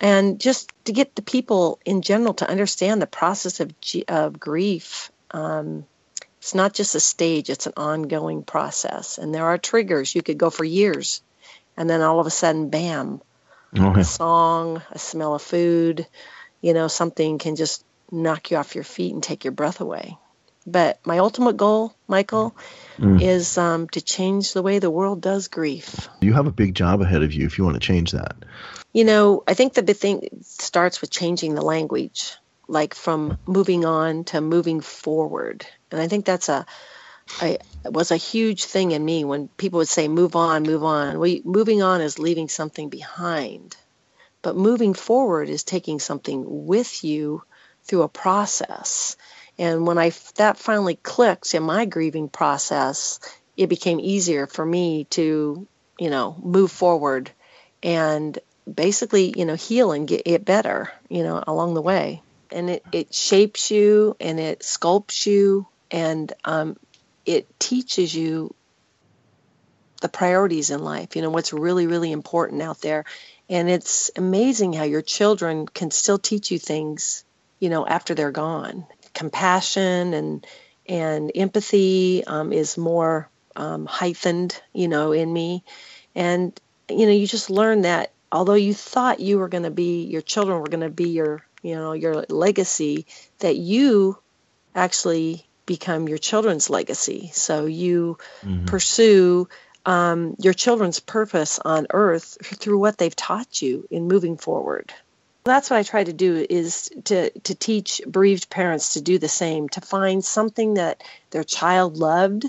And 0.00 0.40
just 0.40 0.72
to 0.86 0.92
get 0.92 1.14
the 1.14 1.22
people 1.22 1.78
in 1.84 2.02
general 2.02 2.34
to 2.34 2.50
understand 2.50 3.00
the 3.00 3.06
process 3.06 3.60
of, 3.60 3.72
of 4.08 4.40
grief. 4.40 5.12
Um, 5.30 5.86
it's 6.38 6.56
not 6.56 6.74
just 6.74 6.96
a 6.96 7.00
stage, 7.00 7.50
it's 7.50 7.68
an 7.68 7.74
ongoing 7.76 8.42
process. 8.42 9.16
And 9.18 9.32
there 9.32 9.46
are 9.46 9.58
triggers. 9.58 10.12
You 10.12 10.22
could 10.22 10.38
go 10.38 10.50
for 10.50 10.64
years 10.64 11.22
and 11.76 11.88
then 11.88 12.00
all 12.00 12.20
of 12.20 12.26
a 12.26 12.30
sudden, 12.30 12.68
bam, 12.68 13.20
okay. 13.78 14.00
a 14.00 14.04
song, 14.04 14.82
a 14.90 14.98
smell 14.98 15.34
of 15.34 15.42
food, 15.42 16.06
you 16.60 16.74
know, 16.74 16.88
something 16.88 17.38
can 17.38 17.56
just 17.56 17.84
knock 18.10 18.50
you 18.50 18.56
off 18.56 18.74
your 18.74 18.84
feet 18.84 19.12
and 19.12 19.22
take 19.22 19.44
your 19.44 19.52
breath 19.52 19.80
away. 19.80 20.16
But 20.66 21.04
my 21.04 21.18
ultimate 21.18 21.56
goal, 21.56 21.94
Michael, 22.06 22.54
mm. 22.96 23.20
is 23.20 23.58
um, 23.58 23.88
to 23.88 24.00
change 24.00 24.52
the 24.52 24.62
way 24.62 24.78
the 24.78 24.90
world 24.90 25.20
does 25.20 25.48
grief. 25.48 26.08
You 26.20 26.34
have 26.34 26.46
a 26.46 26.52
big 26.52 26.74
job 26.74 27.00
ahead 27.00 27.22
of 27.22 27.32
you 27.32 27.46
if 27.46 27.58
you 27.58 27.64
want 27.64 27.74
to 27.74 27.80
change 27.80 28.12
that. 28.12 28.36
You 28.92 29.04
know, 29.04 29.42
I 29.46 29.54
think 29.54 29.74
the 29.74 29.82
big 29.82 29.96
thing 29.96 30.28
starts 30.42 31.00
with 31.00 31.10
changing 31.10 31.54
the 31.54 31.62
language, 31.62 32.36
like 32.68 32.94
from 32.94 33.38
moving 33.46 33.84
on 33.84 34.24
to 34.24 34.40
moving 34.40 34.80
forward. 34.80 35.66
And 35.90 36.00
I 36.00 36.06
think 36.06 36.24
that's 36.26 36.48
a 36.48 36.64
I, 37.40 37.58
was 37.84 38.10
a 38.10 38.16
huge 38.16 38.64
thing 38.64 38.92
in 38.92 39.04
me 39.04 39.24
when 39.24 39.48
people 39.48 39.78
would 39.78 39.88
say, 39.88 40.08
move 40.08 40.36
on, 40.36 40.62
move 40.62 40.84
on. 40.84 41.18
Well, 41.18 41.36
moving 41.44 41.82
on 41.82 42.00
is 42.00 42.18
leaving 42.18 42.48
something 42.48 42.88
behind. 42.88 43.76
But 44.42 44.56
moving 44.56 44.94
forward 44.94 45.48
is 45.48 45.64
taking 45.64 46.00
something 46.00 46.66
with 46.66 47.04
you 47.04 47.42
through 47.84 48.02
a 48.02 48.08
process. 48.08 49.16
And 49.58 49.86
when 49.86 49.98
I 49.98 50.12
that 50.36 50.58
finally 50.58 50.96
clicked 50.96 51.54
in 51.54 51.62
my 51.62 51.84
grieving 51.84 52.28
process, 52.28 53.20
it 53.56 53.68
became 53.68 54.00
easier 54.00 54.46
for 54.46 54.64
me 54.64 55.04
to, 55.10 55.66
you 55.98 56.10
know, 56.10 56.36
move 56.42 56.72
forward 56.72 57.30
and 57.82 58.38
basically, 58.72 59.34
you 59.36 59.44
know, 59.44 59.54
heal 59.54 59.92
and 59.92 60.08
get 60.08 60.22
it 60.26 60.44
better, 60.44 60.90
you 61.08 61.22
know, 61.22 61.42
along 61.46 61.74
the 61.74 61.82
way. 61.82 62.22
And 62.50 62.70
it, 62.70 62.84
it 62.92 63.14
shapes 63.14 63.70
you 63.70 64.16
and 64.20 64.38
it 64.38 64.60
sculpts 64.60 65.26
you 65.26 65.66
and 65.90 66.32
um, 66.44 66.76
it 67.24 67.46
teaches 67.58 68.14
you 68.14 68.54
the 70.00 70.08
priorities 70.08 70.70
in 70.70 70.82
life, 70.82 71.14
you 71.16 71.22
know, 71.22 71.30
what's 71.30 71.52
really, 71.52 71.86
really 71.86 72.12
important 72.12 72.60
out 72.60 72.80
there. 72.80 73.04
And 73.48 73.70
it's 73.70 74.10
amazing 74.16 74.72
how 74.72 74.84
your 74.84 75.02
children 75.02 75.66
can 75.66 75.90
still 75.90 76.18
teach 76.18 76.50
you 76.50 76.58
things, 76.58 77.24
you 77.60 77.70
know, 77.70 77.86
after 77.86 78.14
they're 78.14 78.32
gone. 78.32 78.86
Compassion 79.14 80.14
and 80.14 80.46
and 80.86 81.30
empathy 81.34 82.24
um, 82.26 82.52
is 82.52 82.76
more 82.76 83.28
um, 83.54 83.86
heightened, 83.86 84.60
you 84.72 84.88
know, 84.88 85.12
in 85.12 85.32
me. 85.32 85.62
And 86.14 86.58
you 86.88 87.06
know, 87.06 87.12
you 87.12 87.26
just 87.26 87.50
learn 87.50 87.82
that 87.82 88.12
although 88.32 88.54
you 88.54 88.74
thought 88.74 89.20
you 89.20 89.38
were 89.38 89.48
going 89.48 89.62
to 89.64 89.70
be, 89.70 90.04
your 90.04 90.22
children 90.22 90.58
were 90.58 90.68
going 90.68 90.80
to 90.80 90.90
be 90.90 91.10
your, 91.10 91.44
you 91.62 91.74
know, 91.74 91.92
your 91.92 92.24
legacy, 92.28 93.06
that 93.38 93.56
you 93.56 94.18
actually 94.74 95.46
become 95.66 96.08
your 96.08 96.18
children's 96.18 96.70
legacy. 96.70 97.30
So 97.32 97.66
you 97.66 98.18
mm-hmm. 98.42 98.66
pursue 98.66 99.48
um, 99.84 100.36
your 100.38 100.52
children's 100.52 101.00
purpose 101.00 101.58
on 101.64 101.86
earth 101.90 102.38
through 102.42 102.78
what 102.78 102.98
they've 102.98 103.16
taught 103.16 103.62
you 103.62 103.86
in 103.90 104.08
moving 104.08 104.36
forward. 104.36 104.92
That's 105.44 105.70
what 105.70 105.78
I 105.78 105.82
try 105.82 106.04
to 106.04 106.12
do 106.12 106.46
is 106.48 106.90
to, 107.04 107.30
to 107.30 107.54
teach 107.54 108.00
bereaved 108.06 108.48
parents 108.48 108.92
to 108.92 109.00
do 109.00 109.18
the 109.18 109.28
same, 109.28 109.68
to 109.70 109.80
find 109.80 110.24
something 110.24 110.74
that 110.74 111.02
their 111.30 111.42
child 111.42 111.96
loved 111.96 112.44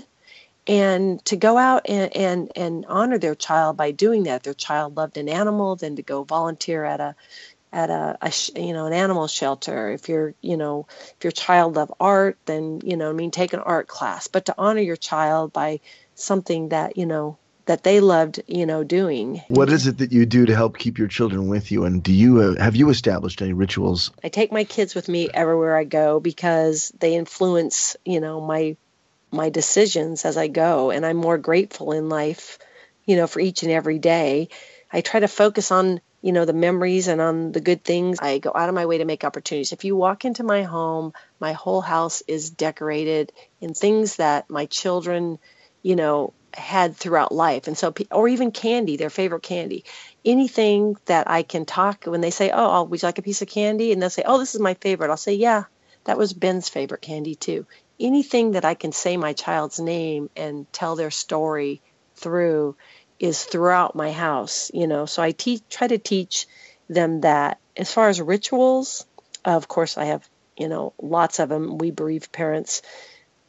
and 0.66 1.22
to 1.26 1.36
go 1.36 1.58
out 1.58 1.82
and, 1.88 2.16
and, 2.16 2.52
and 2.56 2.86
honor 2.86 3.18
their 3.18 3.34
child 3.34 3.76
by 3.76 3.90
doing 3.90 4.24
that. 4.24 4.44
Their 4.44 4.54
child 4.54 4.96
loved 4.96 5.16
an 5.16 5.28
animal, 5.28 5.76
then 5.76 5.96
to 5.96 6.02
go 6.02 6.22
volunteer 6.22 6.84
at 6.84 7.00
a 7.00 7.16
at 7.74 7.90
a, 7.90 8.16
a, 8.22 8.32
you 8.60 8.72
know 8.72 8.86
an 8.86 8.92
animal 8.92 9.26
shelter. 9.26 9.90
If 9.90 10.08
you're 10.08 10.34
you 10.40 10.56
know 10.56 10.86
if 11.18 11.24
your 11.24 11.32
child 11.32 11.74
love 11.74 11.92
art 11.98 12.38
then 12.46 12.80
you 12.84 12.96
know 12.96 13.10
i 13.10 13.12
mean 13.12 13.30
take 13.30 13.52
an 13.52 13.60
art 13.60 13.88
class 13.88 14.28
but 14.28 14.46
to 14.46 14.54
honor 14.56 14.80
your 14.80 14.96
child 14.96 15.52
by 15.52 15.80
something 16.14 16.68
that 16.68 16.96
you 16.96 17.04
know 17.04 17.36
that 17.66 17.82
they 17.82 17.98
loved 18.00 18.42
you 18.46 18.64
know 18.64 18.84
doing. 18.84 19.42
What 19.48 19.70
is 19.70 19.86
it 19.86 19.98
that 19.98 20.12
you 20.12 20.24
do 20.24 20.46
to 20.46 20.54
help 20.54 20.78
keep 20.78 20.98
your 20.98 21.08
children 21.08 21.48
with 21.48 21.72
you? 21.72 21.84
And 21.84 22.02
do 22.02 22.12
you 22.12 22.40
uh, 22.40 22.62
have 22.62 22.76
you 22.76 22.90
established 22.90 23.42
any 23.42 23.52
rituals? 23.52 24.12
I 24.22 24.28
take 24.28 24.52
my 24.52 24.64
kids 24.64 24.94
with 24.94 25.08
me 25.08 25.28
everywhere 25.34 25.76
i 25.76 25.84
go 25.84 26.20
because 26.20 26.92
they 27.00 27.16
influence 27.16 27.96
you 28.04 28.20
know 28.20 28.40
my 28.40 28.76
my 29.32 29.50
decisions 29.50 30.24
as 30.24 30.36
i 30.36 30.46
go. 30.46 30.92
And 30.92 31.04
i'm 31.04 31.16
more 31.16 31.38
grateful 31.38 31.90
in 31.90 32.08
life 32.08 32.58
you 33.04 33.16
know 33.16 33.26
for 33.26 33.40
each 33.40 33.64
and 33.64 33.72
every 33.72 33.98
day. 33.98 34.48
I 34.92 35.00
try 35.00 35.18
to 35.18 35.28
focus 35.28 35.72
on 35.72 36.00
you 36.24 36.32
know, 36.32 36.46
the 36.46 36.54
memories 36.54 37.06
and 37.06 37.20
on 37.20 37.52
the 37.52 37.60
good 37.60 37.84
things. 37.84 38.18
I 38.18 38.38
go 38.38 38.50
out 38.54 38.70
of 38.70 38.74
my 38.74 38.86
way 38.86 38.96
to 38.96 39.04
make 39.04 39.24
opportunities. 39.24 39.72
If 39.72 39.84
you 39.84 39.94
walk 39.94 40.24
into 40.24 40.42
my 40.42 40.62
home, 40.62 41.12
my 41.38 41.52
whole 41.52 41.82
house 41.82 42.22
is 42.26 42.48
decorated 42.48 43.30
in 43.60 43.74
things 43.74 44.16
that 44.16 44.48
my 44.48 44.64
children, 44.64 45.38
you 45.82 45.96
know, 45.96 46.32
had 46.54 46.96
throughout 46.96 47.30
life. 47.30 47.66
And 47.66 47.76
so, 47.76 47.92
or 48.10 48.26
even 48.26 48.52
candy, 48.52 48.96
their 48.96 49.10
favorite 49.10 49.42
candy. 49.42 49.84
Anything 50.24 50.96
that 51.04 51.28
I 51.28 51.42
can 51.42 51.66
talk 51.66 52.04
when 52.06 52.22
they 52.22 52.30
say, 52.30 52.50
Oh, 52.54 52.84
would 52.84 53.02
you 53.02 53.06
like 53.06 53.18
a 53.18 53.22
piece 53.22 53.42
of 53.42 53.48
candy? 53.48 53.92
And 53.92 54.00
they'll 54.00 54.08
say, 54.08 54.22
Oh, 54.24 54.38
this 54.38 54.54
is 54.54 54.62
my 54.62 54.72
favorite. 54.80 55.10
I'll 55.10 55.18
say, 55.18 55.34
Yeah, 55.34 55.64
that 56.06 56.16
was 56.16 56.32
Ben's 56.32 56.70
favorite 56.70 57.02
candy 57.02 57.34
too. 57.34 57.66
Anything 58.00 58.52
that 58.52 58.64
I 58.64 58.72
can 58.72 58.92
say 58.92 59.18
my 59.18 59.34
child's 59.34 59.78
name 59.78 60.30
and 60.36 60.72
tell 60.72 60.96
their 60.96 61.10
story 61.10 61.82
through 62.16 62.76
is 63.18 63.44
throughout 63.44 63.94
my 63.94 64.12
house, 64.12 64.70
you 64.74 64.86
know. 64.86 65.06
So 65.06 65.22
I 65.22 65.32
teach, 65.32 65.62
try 65.68 65.86
to 65.88 65.98
teach 65.98 66.46
them 66.88 67.22
that. 67.22 67.58
As 67.76 67.92
far 67.92 68.08
as 68.08 68.20
rituals, 68.20 69.06
of 69.44 69.68
course, 69.68 69.98
I 69.98 70.04
have, 70.06 70.28
you 70.56 70.68
know, 70.68 70.92
lots 71.00 71.38
of 71.38 71.48
them. 71.48 71.78
We 71.78 71.90
bereaved 71.90 72.32
parents, 72.32 72.82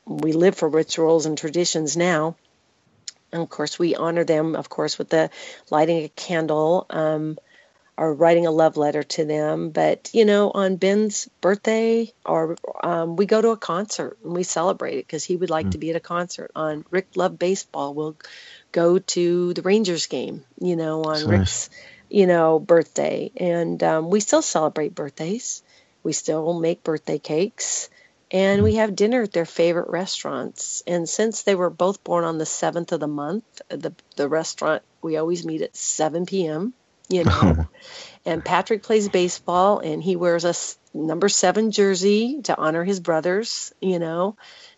we 0.05 0.33
live 0.33 0.55
for 0.55 0.69
rituals 0.69 1.25
and 1.25 1.37
traditions 1.37 1.97
now. 1.97 2.35
And 3.31 3.41
of 3.41 3.49
course, 3.49 3.77
we 3.77 3.95
honor 3.95 4.23
them, 4.23 4.55
of 4.55 4.69
course, 4.69 4.97
with 4.97 5.09
the 5.09 5.29
lighting 5.69 6.05
a 6.05 6.09
candle 6.09 6.85
um, 6.89 7.37
or 7.97 8.13
writing 8.13 8.45
a 8.45 8.51
love 8.51 8.77
letter 8.77 9.03
to 9.03 9.25
them. 9.25 9.71
But, 9.71 10.09
you 10.13 10.25
know, 10.25 10.51
on 10.51 10.77
Ben's 10.77 11.27
birthday, 11.41 12.13
or 12.25 12.55
um, 12.83 13.15
we 13.15 13.25
go 13.25 13.41
to 13.41 13.49
a 13.49 13.57
concert 13.57 14.17
and 14.23 14.33
we 14.33 14.43
celebrate 14.43 14.99
it 14.99 15.07
because 15.07 15.23
he 15.23 15.35
would 15.35 15.49
like 15.49 15.67
mm. 15.67 15.71
to 15.71 15.77
be 15.77 15.89
at 15.89 15.95
a 15.95 16.01
concert. 16.01 16.51
On 16.55 16.85
Rick 16.91 17.09
Love 17.15 17.37
Baseball, 17.37 17.93
we'll 17.93 18.15
go 18.75 18.99
to 18.99 19.53
the 19.53 19.61
Rangers 19.61 20.07
game, 20.07 20.43
you 20.59 20.75
know, 20.75 21.03
on 21.03 21.13
That's 21.13 21.23
Rick's, 21.23 21.69
nice. 21.69 21.69
you 22.09 22.27
know, 22.27 22.59
birthday. 22.59 23.31
And 23.37 23.81
um, 23.81 24.09
we 24.09 24.19
still 24.19 24.41
celebrate 24.41 24.93
birthdays. 24.93 25.63
We 26.03 26.11
still 26.11 26.59
make 26.59 26.83
birthday 26.83 27.17
cakes. 27.17 27.89
And 28.31 28.63
we 28.63 28.75
have 28.75 28.95
dinner 28.95 29.21
at 29.21 29.31
their 29.31 29.45
favorite 29.45 29.89
restaurants. 29.89 30.83
And 30.85 31.07
since 31.07 31.43
they 31.43 31.55
were 31.55 31.69
both 31.69 32.03
born 32.03 32.25
on 32.25 32.37
the 32.37 32.43
7th 32.43 32.91
of 32.91 32.99
the 32.99 33.07
month, 33.07 33.45
the, 33.69 33.93
the 34.17 34.27
restaurant, 34.27 34.83
we 35.01 35.15
always 35.15 35.45
meet 35.45 35.61
at 35.61 35.75
7 35.75 36.25
p.m., 36.25 36.73
you 37.07 37.23
know. 37.25 37.67
and 38.25 38.43
Patrick 38.43 38.83
plays 38.83 39.07
baseball 39.07 39.79
and 39.79 40.03
he 40.03 40.17
wears 40.17 40.43
a 40.43 40.53
number 40.97 41.29
seven 41.29 41.71
jersey 41.71 42.41
to 42.43 42.57
honor 42.57 42.83
his 42.83 42.99
brothers, 42.99 43.73
you 43.79 43.99
know. 43.99 44.35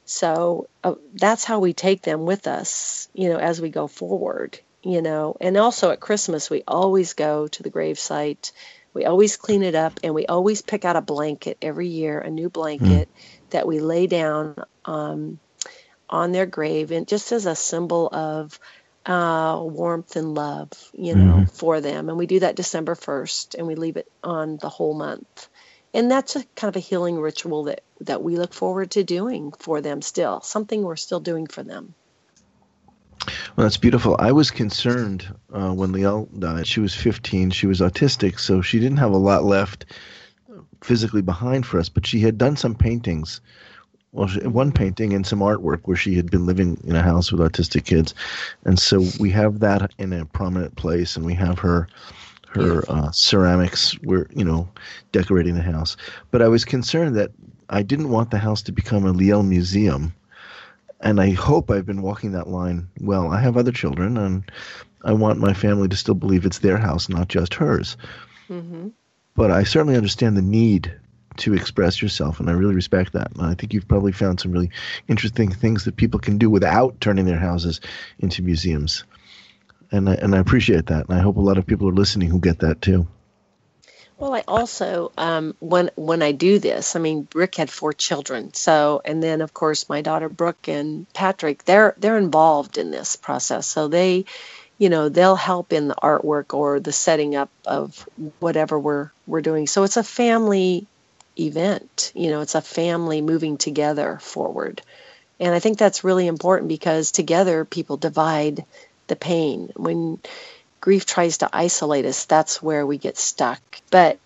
So 0.07 0.69
uh, 0.85 0.95
that's 1.13 1.43
how 1.43 1.59
we 1.59 1.73
take 1.73 2.01
them 2.01 2.25
with 2.25 2.47
us, 2.47 3.09
you 3.13 3.27
know, 3.27 3.37
as 3.37 3.59
we 3.59 3.69
go 3.69 3.87
forward, 3.87 4.57
you 4.81 5.01
know. 5.01 5.35
And 5.41 5.57
also 5.57 5.91
at 5.91 5.99
Christmas, 5.99 6.49
we 6.49 6.63
always 6.65 7.13
go 7.13 7.47
to 7.47 7.61
the 7.61 7.69
gravesite. 7.69 8.53
We 8.93 9.03
always 9.03 9.35
clean 9.35 9.63
it 9.63 9.75
up 9.75 9.99
and 10.03 10.15
we 10.15 10.25
always 10.25 10.61
pick 10.61 10.85
out 10.85 10.95
a 10.95 11.01
blanket 11.01 11.57
every 11.61 11.89
year, 11.89 12.21
a 12.21 12.29
new 12.29 12.49
blanket 12.49 13.09
mm. 13.09 13.49
that 13.49 13.67
we 13.67 13.81
lay 13.81 14.07
down 14.07 14.55
um, 14.85 15.39
on 16.09 16.31
their 16.31 16.45
grave 16.45 16.91
and 16.91 17.05
just 17.05 17.33
as 17.33 17.45
a 17.45 17.53
symbol 17.53 18.07
of 18.07 18.57
uh, 19.05 19.59
warmth 19.61 20.15
and 20.15 20.33
love, 20.33 20.71
you 20.93 21.15
know, 21.15 21.33
mm. 21.39 21.51
for 21.51 21.81
them. 21.81 22.07
And 22.07 22.17
we 22.17 22.27
do 22.27 22.39
that 22.39 22.55
December 22.55 22.95
1st 22.95 23.55
and 23.55 23.67
we 23.67 23.75
leave 23.75 23.97
it 23.97 24.09
on 24.23 24.55
the 24.55 24.69
whole 24.69 24.93
month 24.93 25.49
and 25.97 26.11
that's 26.11 26.35
a 26.35 26.43
kind 26.55 26.69
of 26.69 26.75
a 26.75 26.79
healing 26.79 27.19
ritual 27.19 27.63
that 27.63 27.81
that 28.01 28.21
we 28.21 28.37
look 28.37 28.53
forward 28.53 28.91
to 28.91 29.03
doing 29.03 29.51
for 29.57 29.81
them 29.81 30.01
still 30.01 30.39
something 30.41 30.83
we're 30.83 30.95
still 30.95 31.19
doing 31.19 31.47
for 31.47 31.63
them. 31.63 31.95
Well 33.55 33.65
that's 33.65 33.77
beautiful. 33.77 34.15
I 34.19 34.31
was 34.31 34.51
concerned 34.51 35.27
uh, 35.51 35.71
when 35.73 35.91
Liel 35.91 36.27
died. 36.39 36.67
She 36.67 36.79
was 36.79 36.93
15 36.93 37.49
she 37.49 37.67
was 37.67 37.81
autistic 37.81 38.39
so 38.39 38.61
she 38.61 38.79
didn't 38.79 38.99
have 38.99 39.11
a 39.11 39.17
lot 39.17 39.43
left 39.43 39.85
physically 40.83 41.23
behind 41.23 41.65
for 41.65 41.79
us 41.79 41.89
but 41.89 42.05
she 42.05 42.19
had 42.19 42.37
done 42.37 42.55
some 42.55 42.75
paintings. 42.75 43.41
Well 44.11 44.29
one 44.43 44.71
painting 44.71 45.13
and 45.13 45.25
some 45.25 45.39
artwork 45.39 45.81
where 45.85 45.97
she 45.97 46.13
had 46.13 46.29
been 46.29 46.45
living 46.45 46.79
in 46.85 46.95
a 46.95 47.01
house 47.01 47.31
with 47.31 47.41
autistic 47.41 47.85
kids. 47.85 48.13
And 48.65 48.77
so 48.77 49.03
we 49.19 49.31
have 49.31 49.59
that 49.61 49.91
in 49.97 50.13
a 50.13 50.25
prominent 50.25 50.75
place 50.75 51.15
and 51.15 51.25
we 51.25 51.33
have 51.33 51.57
her 51.59 51.87
her 52.57 52.83
uh, 52.89 53.11
ceramics 53.11 53.97
were, 53.99 54.27
you 54.33 54.43
know, 54.43 54.67
decorating 55.11 55.55
the 55.55 55.61
house. 55.61 55.97
But 56.31 56.41
I 56.41 56.47
was 56.47 56.65
concerned 56.65 57.15
that 57.15 57.31
I 57.69 57.83
didn't 57.83 58.09
want 58.09 58.31
the 58.31 58.37
house 58.37 58.61
to 58.63 58.71
become 58.71 59.05
a 59.05 59.13
Liel 59.13 59.45
museum. 59.45 60.13
And 61.01 61.21
I 61.21 61.31
hope 61.31 61.69
I've 61.69 61.85
been 61.85 62.01
walking 62.01 62.31
that 62.31 62.47
line 62.47 62.87
well. 63.01 63.31
I 63.31 63.39
have 63.39 63.55
other 63.55 63.71
children, 63.71 64.17
and 64.17 64.49
I 65.03 65.13
want 65.13 65.39
my 65.39 65.53
family 65.53 65.87
to 65.87 65.95
still 65.95 66.15
believe 66.15 66.45
it's 66.45 66.59
their 66.59 66.77
house, 66.77 67.07
not 67.07 67.27
just 67.27 67.53
hers. 67.53 67.97
Mm-hmm. 68.49 68.89
But 69.35 69.51
I 69.51 69.63
certainly 69.63 69.95
understand 69.95 70.35
the 70.35 70.41
need 70.41 70.91
to 71.37 71.53
express 71.53 72.01
yourself, 72.01 72.39
and 72.39 72.49
I 72.49 72.53
really 72.53 72.73
respect 72.73 73.13
that. 73.13 73.31
And 73.35 73.45
I 73.45 73.53
think 73.53 73.73
you've 73.73 73.87
probably 73.87 74.11
found 74.11 74.39
some 74.39 74.51
really 74.51 74.71
interesting 75.07 75.51
things 75.51 75.85
that 75.85 75.97
people 75.97 76.19
can 76.19 76.39
do 76.39 76.49
without 76.49 76.99
turning 76.99 77.25
their 77.25 77.37
houses 77.37 77.79
into 78.17 78.41
museums 78.41 79.03
and 79.91 80.09
I, 80.09 80.13
and 80.15 80.35
I 80.35 80.39
appreciate 80.39 80.87
that, 80.87 81.07
and 81.09 81.17
I 81.17 81.21
hope 81.21 81.37
a 81.37 81.41
lot 81.41 81.57
of 81.57 81.65
people 81.65 81.87
are 81.89 81.93
listening 81.93 82.29
who 82.29 82.39
get 82.39 82.59
that 82.59 82.81
too. 82.81 83.07
Well, 84.17 84.33
I 84.33 84.43
also 84.47 85.11
um, 85.17 85.55
when 85.59 85.91
when 85.95 86.23
I 86.23 86.31
do 86.31 86.57
this, 86.57 86.95
I 86.95 86.99
mean, 86.99 87.27
Rick 87.35 87.55
had 87.55 87.69
four 87.69 87.93
children, 87.93 88.53
so 88.53 88.99
and 89.05 89.21
then 89.21 89.41
of 89.41 89.53
course 89.53 89.89
my 89.89 90.01
daughter 90.01 90.27
Brooke 90.27 90.67
and 90.67 91.11
Patrick, 91.13 91.63
they're 91.65 91.93
they're 91.97 92.17
involved 92.17 92.79
in 92.79 92.89
this 92.89 93.15
process, 93.15 93.67
so 93.67 93.87
they, 93.87 94.25
you 94.79 94.89
know, 94.89 95.09
they'll 95.09 95.35
help 95.35 95.71
in 95.71 95.87
the 95.87 95.95
artwork 95.95 96.55
or 96.55 96.79
the 96.79 96.91
setting 96.91 97.35
up 97.35 97.51
of 97.63 98.09
whatever 98.39 98.79
we're 98.79 99.11
we're 99.27 99.41
doing. 99.41 99.67
So 99.67 99.83
it's 99.83 99.97
a 99.97 100.03
family 100.03 100.87
event, 101.39 102.11
you 102.15 102.31
know, 102.31 102.41
it's 102.41 102.55
a 102.55 102.61
family 102.61 103.21
moving 103.21 103.57
together 103.57 104.17
forward, 104.19 104.81
and 105.39 105.53
I 105.53 105.59
think 105.59 105.77
that's 105.77 106.03
really 106.03 106.25
important 106.25 106.69
because 106.69 107.11
together 107.11 107.65
people 107.65 107.97
divide 107.97 108.65
the 109.07 109.15
pain. 109.15 109.71
When 109.75 110.19
grief 110.81 111.05
tries 111.05 111.39
to 111.39 111.49
isolate 111.51 112.05
us, 112.05 112.25
that's 112.25 112.61
where 112.61 112.85
we 112.85 112.97
get 112.97 113.17
stuck. 113.17 113.61
But 113.91 114.19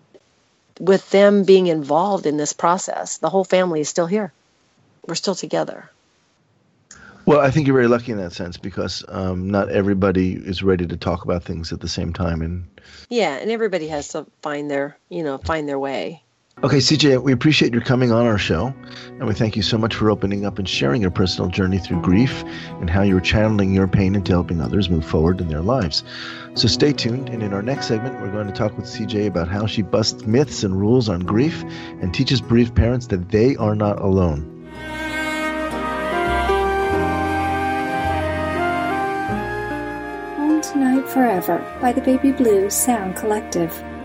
with 0.80 1.10
them 1.12 1.44
being 1.44 1.68
involved 1.68 2.26
in 2.26 2.38
this 2.38 2.54
process, 2.54 3.18
the 3.18 3.30
whole 3.30 3.44
family 3.44 3.82
is 3.82 3.90
still 3.90 4.08
here. 4.08 4.34
We're 5.08 5.16
still 5.16 5.36
together. 5.36 5.90
Well, 7.26 7.40
I 7.40 7.52
think 7.52 7.68
you're 7.68 7.76
very 7.76 7.88
lucky 7.88 8.12
in 8.12 8.18
that 8.18 8.34
sense 8.34 8.58
because 8.58 9.06
um, 9.08 9.52
not 9.52 9.70
everybody 9.70 10.34
is 10.34 10.64
ready 10.64 10.88
to 10.88 10.98
talk 10.98 11.24
about 11.24 11.44
things 11.44 11.72
at 11.72 11.80
the 11.80 11.88
same 11.88 12.14
time, 12.14 12.42
and 12.42 12.66
yeah, 13.10 13.36
and 13.36 13.52
everybody 13.52 13.88
has 13.90 14.10
to 14.10 14.26
find 14.42 14.72
their, 14.72 14.98
you 15.10 15.24
know, 15.24 15.38
find 15.38 15.70
their 15.70 15.78
way. 15.78 16.24
Okay, 16.64 16.78
CJ, 16.78 17.24
we 17.24 17.32
appreciate 17.34 17.74
your 17.74 17.82
coming 17.82 18.12
on 18.12 18.28
our 18.28 18.38
show, 18.38 18.72
and 19.18 19.26
we 19.26 19.34
thank 19.34 19.56
you 19.56 19.64
so 19.64 19.80
much 19.80 19.96
for 19.96 20.12
opening 20.12 20.46
up 20.46 20.60
and 20.60 20.70
sharing 20.70 21.02
your 21.02 21.10
personal 21.10 21.50
journey 21.50 21.80
through 21.80 22.00
grief 22.02 22.44
and 22.80 22.88
how 22.88 23.02
you're 23.02 23.20
channeling 23.20 23.74
your 23.74 23.88
pain 23.88 24.14
into 24.14 24.32
helping 24.32 24.62
others 24.62 24.88
move 24.88 25.04
forward 25.04 25.42
in 25.42 25.48
their 25.48 25.64
lives. 25.64 26.04
So 26.54 26.68
stay 26.68 26.94
tuned, 26.94 27.30
and 27.30 27.42
in 27.42 27.52
our 27.52 27.64
next 27.64 27.88
segment, 27.88 28.22
we're 28.22 28.32
going 28.32 28.46
to 28.46 28.54
talk 28.54 28.78
with 28.78 28.86
CJ 28.86 29.26
about 29.26 29.48
how 29.48 29.66
she 29.66 29.82
busts 29.82 30.28
myths 30.28 30.64
and 30.64 30.80
rules 30.80 31.10
on 31.10 31.22
grief 31.22 31.64
and 32.00 32.14
teaches 32.14 32.42
bereaved 32.42 32.76
parents 32.76 33.08
that 33.08 33.30
they 33.30 33.56
are 33.56 33.74
not 33.74 34.00
alone. 34.00 34.44
Home 40.38 40.62
Tonight 40.62 41.10
Forever 41.10 41.58
by 41.82 41.92
the 41.92 42.02
Baby 42.02 42.32
Blues 42.34 42.76
Sound 42.76 43.16
Collective. 43.16 43.84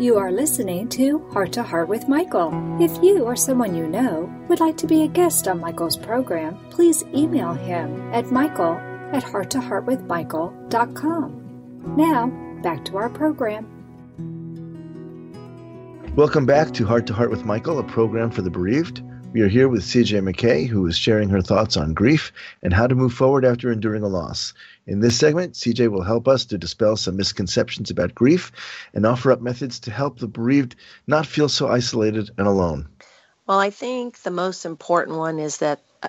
You 0.00 0.16
are 0.16 0.30
listening 0.30 0.88
to 0.90 1.28
Heart 1.30 1.54
to 1.54 1.64
Heart 1.64 1.88
with 1.88 2.06
Michael. 2.06 2.52
If 2.80 3.02
you 3.02 3.24
or 3.24 3.34
someone 3.34 3.74
you 3.74 3.88
know 3.88 4.32
would 4.48 4.60
like 4.60 4.76
to 4.76 4.86
be 4.86 5.02
a 5.02 5.08
guest 5.08 5.48
on 5.48 5.58
Michael's 5.58 5.96
program, 5.96 6.56
please 6.70 7.02
email 7.12 7.52
him 7.52 8.14
at 8.14 8.30
michael 8.30 8.74
at 9.10 9.24
hearttoheartwithmichael.com. 9.24 11.96
Now, 11.96 12.28
back 12.62 12.84
to 12.84 12.96
our 12.96 13.08
program. 13.08 13.66
Welcome 16.14 16.46
back 16.46 16.72
to 16.74 16.86
Heart 16.86 17.08
to 17.08 17.12
Heart 17.12 17.30
with 17.30 17.44
Michael, 17.44 17.80
a 17.80 17.82
program 17.82 18.30
for 18.30 18.42
the 18.42 18.50
bereaved. 18.50 19.02
We 19.32 19.40
are 19.40 19.48
here 19.48 19.68
with 19.68 19.82
CJ 19.82 20.32
McKay, 20.32 20.68
who 20.68 20.86
is 20.86 20.96
sharing 20.96 21.28
her 21.30 21.42
thoughts 21.42 21.76
on 21.76 21.92
grief 21.92 22.30
and 22.62 22.72
how 22.72 22.86
to 22.86 22.94
move 22.94 23.12
forward 23.12 23.44
after 23.44 23.72
enduring 23.72 24.04
a 24.04 24.08
loss. 24.08 24.54
In 24.88 25.00
this 25.00 25.18
segment, 25.18 25.52
CJ 25.52 25.90
will 25.90 26.02
help 26.02 26.26
us 26.26 26.46
to 26.46 26.56
dispel 26.56 26.96
some 26.96 27.18
misconceptions 27.18 27.90
about 27.90 28.14
grief 28.14 28.52
and 28.94 29.04
offer 29.04 29.30
up 29.30 29.42
methods 29.42 29.80
to 29.80 29.90
help 29.90 30.18
the 30.18 30.26
bereaved 30.26 30.76
not 31.06 31.26
feel 31.26 31.50
so 31.50 31.68
isolated 31.68 32.30
and 32.38 32.46
alone. 32.46 32.88
Well, 33.46 33.58
I 33.58 33.68
think 33.68 34.22
the 34.22 34.30
most 34.30 34.64
important 34.64 35.18
one 35.18 35.38
is 35.38 35.58
that 35.58 35.82
uh, 36.02 36.08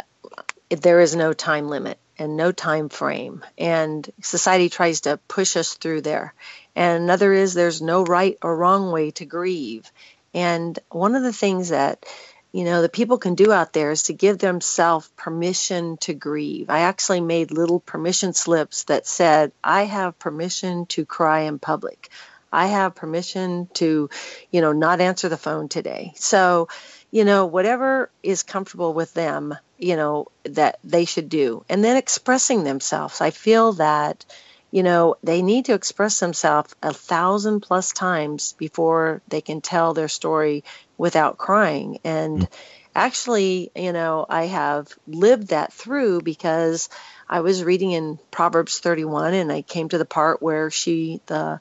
there 0.70 1.02
is 1.02 1.14
no 1.14 1.34
time 1.34 1.68
limit 1.68 2.00
and 2.18 2.38
no 2.38 2.54
time 2.54 2.88
frame, 2.88 3.44
and 3.58 4.10
society 4.22 4.70
tries 4.70 5.02
to 5.02 5.18
push 5.28 5.58
us 5.58 5.74
through 5.74 6.02
there. 6.02 6.34
And 6.74 7.04
another 7.04 7.34
is 7.34 7.54
there's 7.54 7.82
no 7.82 8.06
right 8.06 8.38
or 8.42 8.56
wrong 8.56 8.94
way 8.94 9.12
to 9.12 9.26
grieve. 9.26 9.92
And 10.34 10.80
one 10.90 11.16
of 11.16 11.24
the 11.24 11.34
things 11.34 11.70
that 11.70 12.06
you 12.52 12.64
know 12.64 12.82
the 12.82 12.90
people 12.90 13.18
can 13.18 13.36
do 13.36 13.52
out 13.52 13.74
there 13.74 13.92
is 13.92 14.04
to 14.04 14.14
give 14.14 14.38
themselves 14.38 15.10
permission 15.16 15.98
to 15.98 16.14
grieve. 16.14 16.70
I 16.70 16.80
actually 16.82 17.22
made 17.22 17.52
little 17.52 17.80
permission 17.80 18.34
slips 18.34 18.86
that 18.86 19.06
said 19.08 19.52
i 19.64 19.84
have 19.84 20.20
permission 20.20 20.86
to 20.88 21.06
cry 21.06 21.42
in 21.42 21.60
public. 21.60 22.10
I 22.52 22.68
have 22.68 22.96
permission 22.96 23.68
to 23.76 24.10
you 24.52 24.62
know 24.62 24.72
not 24.72 25.02
answer 25.02 25.30
the 25.30 25.38
phone 25.38 25.70
today. 25.70 26.14
So 26.16 26.70
you 27.12 27.26
know 27.26 27.46
whatever 27.46 28.10
is 28.24 28.44
comfortable 28.44 28.94
with 28.94 29.14
them 29.14 29.56
you 29.78 29.96
know 29.96 30.28
that 30.44 30.80
they 30.84 31.06
should 31.06 31.30
do. 31.30 31.64
And 31.70 31.84
then 31.84 31.98
expressing 31.98 32.64
themselves. 32.64 33.22
I 33.22 33.32
feel 33.32 33.74
that 33.74 34.26
you 34.72 34.84
know 34.84 35.16
they 35.24 35.42
need 35.42 35.66
to 35.66 35.74
express 35.74 36.20
themselves 36.20 36.76
a 36.84 36.94
thousand 36.94 37.62
plus 37.62 37.92
times 37.92 38.54
before 38.58 39.22
they 39.28 39.42
can 39.42 39.62
tell 39.62 39.94
their 39.94 40.08
story 40.08 40.64
without 40.98 41.38
crying. 41.38 42.00
And 42.04 42.42
mm. 42.42 42.48
actually, 42.96 43.72
you 43.76 43.94
know, 43.94 44.26
I 44.30 44.46
have 44.46 44.94
lived 45.08 45.48
that 45.48 45.74
through 45.74 46.22
because 46.22 46.90
I 47.28 47.42
was 47.42 47.64
reading 47.64 47.92
in 47.92 48.20
Proverbs 48.32 48.80
31 48.80 49.34
and 49.34 49.52
I 49.52 49.62
came 49.62 49.90
to 49.90 49.98
the 49.98 50.06
part 50.06 50.42
where 50.42 50.72
she, 50.72 51.22
the 51.28 51.60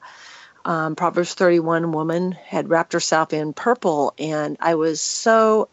um, 0.65 0.95
Proverbs 0.95 1.33
31 1.33 1.91
woman, 1.91 2.31
had 2.31 2.69
wrapped 2.69 2.93
herself 2.93 3.33
in 3.33 3.53
purple. 3.53 4.13
And 4.17 4.57
I 4.59 4.75
was 4.75 4.99
so 4.99 5.69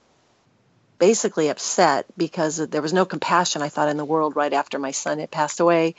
basically 0.98 1.48
upset 1.48 2.06
because 2.16 2.56
there 2.56 2.82
was 2.82 2.92
no 2.92 3.04
compassion, 3.04 3.62
I 3.62 3.68
thought, 3.68 3.88
in 3.88 3.96
the 3.96 4.04
world 4.04 4.36
right 4.36 4.52
after 4.52 4.78
my 4.78 4.92
son 4.92 5.18
had 5.18 5.30
passed 5.30 5.60
away. 5.60 5.94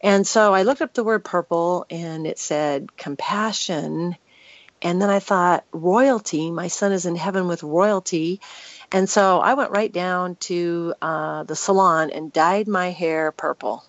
And 0.00 0.26
so 0.26 0.54
I 0.54 0.62
looked 0.62 0.82
up 0.82 0.94
the 0.94 1.04
word 1.04 1.24
purple 1.24 1.86
and 1.90 2.26
it 2.26 2.38
said 2.38 2.96
compassion 2.96 4.16
and 4.82 5.00
then 5.00 5.10
I 5.10 5.20
thought, 5.20 5.64
royalty, 5.72 6.50
my 6.50 6.68
son 6.68 6.92
is 6.92 7.06
in 7.06 7.16
heaven 7.16 7.48
with 7.48 7.62
royalty. 7.62 8.40
And 8.92 9.08
so 9.08 9.40
I 9.40 9.54
went 9.54 9.70
right 9.70 9.92
down 9.92 10.36
to 10.36 10.94
uh, 11.00 11.42
the 11.44 11.56
salon 11.56 12.10
and 12.10 12.32
dyed 12.32 12.68
my 12.68 12.90
hair 12.90 13.32
purple. 13.32 13.84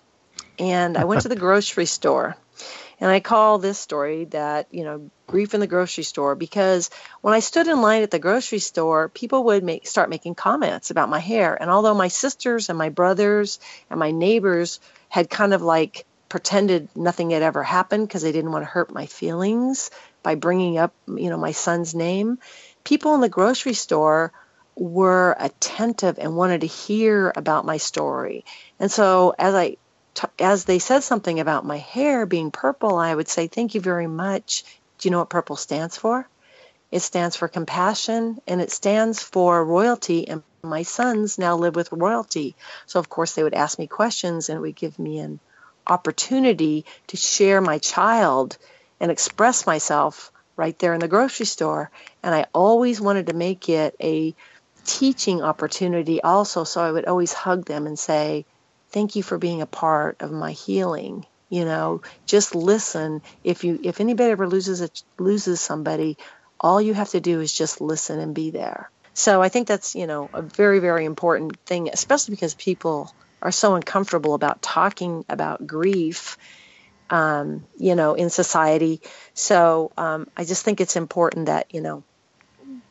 And 0.58 0.96
I 0.96 1.04
went 1.04 1.22
to 1.22 1.28
the 1.28 1.36
grocery 1.46 1.86
store. 1.86 2.36
And 3.00 3.08
I 3.08 3.20
call 3.20 3.58
this 3.58 3.78
story 3.78 4.24
that, 4.26 4.66
you 4.72 4.82
know, 4.82 5.08
grief 5.28 5.54
in 5.54 5.60
the 5.60 5.68
grocery 5.68 6.02
store 6.02 6.34
because 6.34 6.90
when 7.20 7.32
I 7.32 7.38
stood 7.38 7.68
in 7.68 7.80
line 7.80 8.02
at 8.02 8.10
the 8.10 8.18
grocery 8.18 8.58
store, 8.58 9.08
people 9.08 9.44
would 9.44 9.62
make 9.62 9.86
start 9.86 10.10
making 10.10 10.34
comments 10.34 10.90
about 10.90 11.08
my 11.08 11.20
hair. 11.20 11.56
And 11.60 11.70
although 11.70 11.94
my 11.94 12.08
sisters 12.08 12.70
and 12.70 12.76
my 12.76 12.88
brothers 12.88 13.60
and 13.88 14.00
my 14.00 14.10
neighbors 14.10 14.80
had 15.08 15.30
kind 15.30 15.54
of 15.54 15.62
like 15.62 16.06
pretended 16.28 16.88
nothing 16.94 17.30
had 17.30 17.42
ever 17.42 17.62
happened 17.62 18.06
because 18.06 18.22
they 18.22 18.32
didn't 18.32 18.52
want 18.52 18.62
to 18.62 18.70
hurt 18.70 18.92
my 18.92 19.06
feelings, 19.06 19.90
by 20.22 20.34
bringing 20.34 20.76
up, 20.78 20.92
you 21.06 21.30
know, 21.30 21.38
my 21.38 21.52
son's 21.52 21.94
name, 21.94 22.38
people 22.84 23.14
in 23.14 23.20
the 23.20 23.28
grocery 23.28 23.74
store 23.74 24.32
were 24.76 25.34
attentive 25.38 26.18
and 26.18 26.36
wanted 26.36 26.60
to 26.60 26.66
hear 26.66 27.32
about 27.34 27.64
my 27.64 27.78
story. 27.78 28.44
And 28.78 28.90
so 28.90 29.34
as 29.38 29.54
I 29.54 29.76
as 30.38 30.64
they 30.64 30.80
said 30.80 31.04
something 31.04 31.38
about 31.38 31.64
my 31.64 31.78
hair 31.78 32.26
being 32.26 32.50
purple, 32.50 32.96
I 32.96 33.14
would 33.14 33.28
say, 33.28 33.46
"Thank 33.46 33.74
you 33.74 33.80
very 33.80 34.08
much." 34.08 34.64
Do 34.98 35.08
you 35.08 35.12
know 35.12 35.20
what 35.20 35.30
purple 35.30 35.56
stands 35.56 35.96
for? 35.96 36.28
It 36.90 37.00
stands 37.00 37.36
for 37.36 37.48
compassion 37.48 38.40
and 38.46 38.60
it 38.60 38.72
stands 38.72 39.22
for 39.22 39.64
royalty 39.64 40.26
and 40.26 40.42
my 40.62 40.82
sons 40.82 41.38
now 41.38 41.56
live 41.56 41.76
with 41.76 41.92
royalty. 41.92 42.56
So 42.86 42.98
of 42.98 43.08
course 43.08 43.34
they 43.34 43.42
would 43.42 43.54
ask 43.54 43.78
me 43.78 43.86
questions 43.86 44.48
and 44.48 44.58
it 44.58 44.60
would 44.60 44.76
give 44.76 44.98
me 44.98 45.18
an 45.18 45.40
opportunity 45.86 46.84
to 47.08 47.16
share 47.16 47.60
my 47.60 47.78
child 47.78 48.58
and 49.00 49.10
express 49.10 49.66
myself 49.66 50.32
right 50.56 50.78
there 50.78 50.94
in 50.94 51.00
the 51.00 51.08
grocery 51.08 51.46
store. 51.46 51.90
And 52.22 52.34
I 52.34 52.46
always 52.52 53.00
wanted 53.00 53.28
to 53.28 53.32
make 53.32 53.68
it 53.68 53.94
a 54.02 54.34
teaching 54.84 55.42
opportunity 55.42 56.20
also. 56.22 56.64
So 56.64 56.82
I 56.82 56.90
would 56.90 57.06
always 57.06 57.32
hug 57.32 57.64
them 57.64 57.86
and 57.86 57.98
say, 57.98 58.44
Thank 58.90 59.16
you 59.16 59.22
for 59.22 59.36
being 59.36 59.60
a 59.60 59.66
part 59.66 60.16
of 60.20 60.32
my 60.32 60.52
healing. 60.52 61.26
You 61.50 61.66
know, 61.66 62.02
just 62.26 62.54
listen. 62.54 63.22
If 63.44 63.64
you 63.64 63.78
if 63.82 64.00
anybody 64.00 64.30
ever 64.30 64.48
loses 64.48 64.80
a, 64.80 64.88
loses 65.18 65.60
somebody, 65.60 66.16
all 66.58 66.80
you 66.80 66.94
have 66.94 67.10
to 67.10 67.20
do 67.20 67.40
is 67.40 67.52
just 67.52 67.80
listen 67.80 68.18
and 68.18 68.34
be 68.34 68.50
there. 68.50 68.90
So 69.18 69.42
I 69.42 69.48
think 69.48 69.66
that's, 69.66 69.96
you 69.96 70.06
know, 70.06 70.30
a 70.32 70.42
very, 70.42 70.78
very 70.78 71.04
important 71.04 71.58
thing, 71.66 71.90
especially 71.92 72.36
because 72.36 72.54
people 72.54 73.12
are 73.42 73.50
so 73.50 73.74
uncomfortable 73.74 74.34
about 74.34 74.62
talking 74.62 75.24
about 75.28 75.66
grief 75.66 76.36
um, 77.10 77.64
you 77.78 77.94
know, 77.94 78.14
in 78.14 78.30
society. 78.30 79.00
So 79.34 79.92
um, 79.96 80.28
I 80.36 80.44
just 80.44 80.64
think 80.64 80.80
it's 80.80 80.96
important 80.96 81.46
that, 81.46 81.74
you 81.74 81.80
know, 81.80 82.04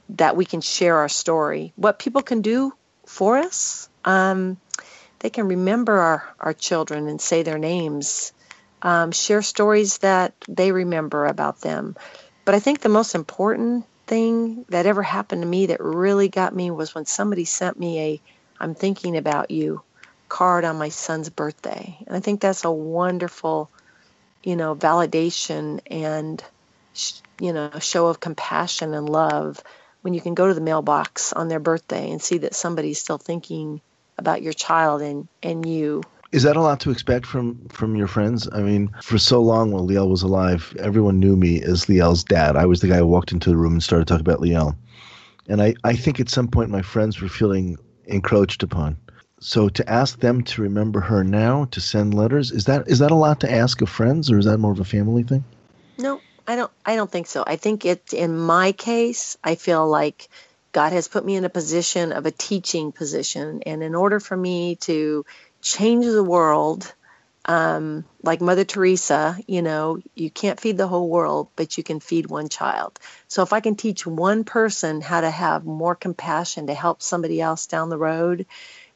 that 0.09 0.35
we 0.35 0.45
can 0.45 0.61
share 0.61 0.97
our 0.97 1.09
story. 1.09 1.73
What 1.75 1.99
people 1.99 2.21
can 2.21 2.41
do 2.41 2.73
for 3.05 3.37
us, 3.37 3.89
um, 4.05 4.57
they 5.19 5.29
can 5.29 5.47
remember 5.47 5.97
our, 5.97 6.35
our 6.39 6.53
children 6.53 7.07
and 7.07 7.21
say 7.21 7.43
their 7.43 7.57
names, 7.57 8.33
um, 8.81 9.11
share 9.11 9.41
stories 9.41 9.99
that 9.99 10.33
they 10.47 10.71
remember 10.71 11.25
about 11.25 11.61
them. 11.61 11.95
But 12.45 12.55
I 12.55 12.59
think 12.59 12.79
the 12.79 12.89
most 12.89 13.15
important 13.15 13.85
thing 14.07 14.65
that 14.69 14.85
ever 14.85 15.03
happened 15.03 15.41
to 15.41 15.47
me 15.47 15.67
that 15.67 15.79
really 15.79 16.29
got 16.29 16.55
me 16.55 16.71
was 16.71 16.95
when 16.95 17.05
somebody 17.05 17.45
sent 17.45 17.79
me 17.79 17.99
a 17.99 18.21
I'm 18.59 18.73
thinking 18.73 19.17
about 19.17 19.51
you 19.51 19.81
card 20.29 20.65
on 20.65 20.77
my 20.77 20.89
son's 20.89 21.29
birthday. 21.29 21.97
And 22.07 22.15
I 22.15 22.19
think 22.19 22.41
that's 22.41 22.65
a 22.65 22.71
wonderful 22.71 23.69
you 24.47 24.55
know, 24.55 24.75
validation 24.75 25.81
and, 25.91 26.41
you 27.39 27.51
know, 27.51 27.69
show 27.79 28.07
of 28.07 28.21
compassion 28.21 28.93
and 28.93 29.09
love 29.09 29.61
when 30.01 30.13
you 30.13 30.21
can 30.21 30.35
go 30.35 30.47
to 30.47 30.53
the 30.53 30.61
mailbox 30.61 31.33
on 31.33 31.49
their 31.49 31.59
birthday 31.59 32.11
and 32.11 32.21
see 32.21 32.37
that 32.39 32.55
somebody's 32.55 32.99
still 32.99 33.17
thinking 33.17 33.81
about 34.17 34.41
your 34.41 34.53
child 34.53 35.01
and, 35.01 35.27
and 35.43 35.65
you. 35.65 36.01
Is 36.31 36.43
that 36.43 36.57
a 36.57 36.61
lot 36.61 36.79
to 36.81 36.91
expect 36.91 37.25
from 37.25 37.67
from 37.69 37.95
your 37.95 38.07
friends? 38.07 38.49
I 38.51 38.61
mean, 38.61 38.93
for 39.01 39.17
so 39.17 39.41
long 39.41 39.71
while 39.71 39.87
Liel 39.87 40.09
was 40.09 40.23
alive, 40.23 40.75
everyone 40.79 41.19
knew 41.19 41.37
me 41.37 41.61
as 41.61 41.85
Liel's 41.85 42.23
dad. 42.23 42.55
I 42.55 42.65
was 42.65 42.81
the 42.81 42.87
guy 42.87 42.97
who 42.97 43.07
walked 43.07 43.31
into 43.31 43.49
the 43.49 43.57
room 43.57 43.73
and 43.73 43.83
started 43.83 44.07
talking 44.07 44.27
about 44.27 44.41
Liel. 44.41 44.75
And 45.47 45.61
I, 45.61 45.75
I 45.83 45.95
think 45.95 46.19
at 46.19 46.29
some 46.29 46.49
point 46.49 46.69
my 46.69 46.81
friends 46.81 47.21
were 47.21 47.29
feeling 47.29 47.77
encroached 48.05 48.63
upon. 48.63 48.97
So 49.39 49.69
to 49.69 49.89
ask 49.89 50.19
them 50.19 50.43
to 50.43 50.63
remember 50.63 50.99
her 50.99 51.23
now, 51.23 51.65
to 51.65 51.79
send 51.79 52.13
letters, 52.13 52.51
is 52.51 52.65
that 52.65 52.87
is 52.87 52.99
that 52.99 53.11
a 53.11 53.15
lot 53.15 53.41
to 53.41 53.51
ask 53.51 53.81
of 53.81 53.89
friends 53.89 54.31
or 54.31 54.39
is 54.39 54.45
that 54.45 54.57
more 54.57 54.71
of 54.71 54.79
a 54.79 54.85
family 54.85 55.23
thing? 55.23 55.43
No, 55.97 56.19
I 56.47 56.55
don't 56.55 56.71
I 56.85 56.95
don't 56.95 57.11
think 57.11 57.27
so. 57.27 57.43
I 57.45 57.55
think 57.55 57.85
it 57.85 58.13
in 58.13 58.37
my 58.37 58.71
case, 58.71 59.37
I 59.43 59.55
feel 59.55 59.87
like 59.87 60.27
God 60.71 60.91
has 60.91 61.07
put 61.07 61.25
me 61.25 61.35
in 61.35 61.45
a 61.45 61.49
position 61.49 62.11
of 62.11 62.25
a 62.25 62.31
teaching 62.31 62.91
position 62.91 63.61
and 63.65 63.83
in 63.83 63.95
order 63.95 64.19
for 64.19 64.35
me 64.35 64.75
to 64.75 65.25
change 65.73 66.05
the 66.05 66.23
world 66.23 66.93
um, 67.47 68.03
like 68.23 68.41
Mother 68.41 68.65
Teresa, 68.65 69.37
you 69.47 69.61
know, 69.61 69.99
you 70.15 70.29
can't 70.29 70.59
feed 70.59 70.77
the 70.77 70.87
whole 70.87 71.07
world, 71.07 71.47
but 71.55 71.77
you 71.77 71.83
can 71.83 72.01
feed 72.01 72.27
one 72.27 72.49
child. 72.49 72.99
So 73.29 73.41
if 73.41 73.53
I 73.53 73.61
can 73.61 73.75
teach 73.75 74.05
one 74.05 74.43
person 74.43 74.99
how 74.99 75.21
to 75.21 75.29
have 75.29 75.65
more 75.65 75.95
compassion 75.95 76.67
to 76.67 76.73
help 76.73 77.01
somebody 77.01 77.39
else 77.39 77.67
down 77.67 77.89
the 77.89 77.97
road, 77.97 78.45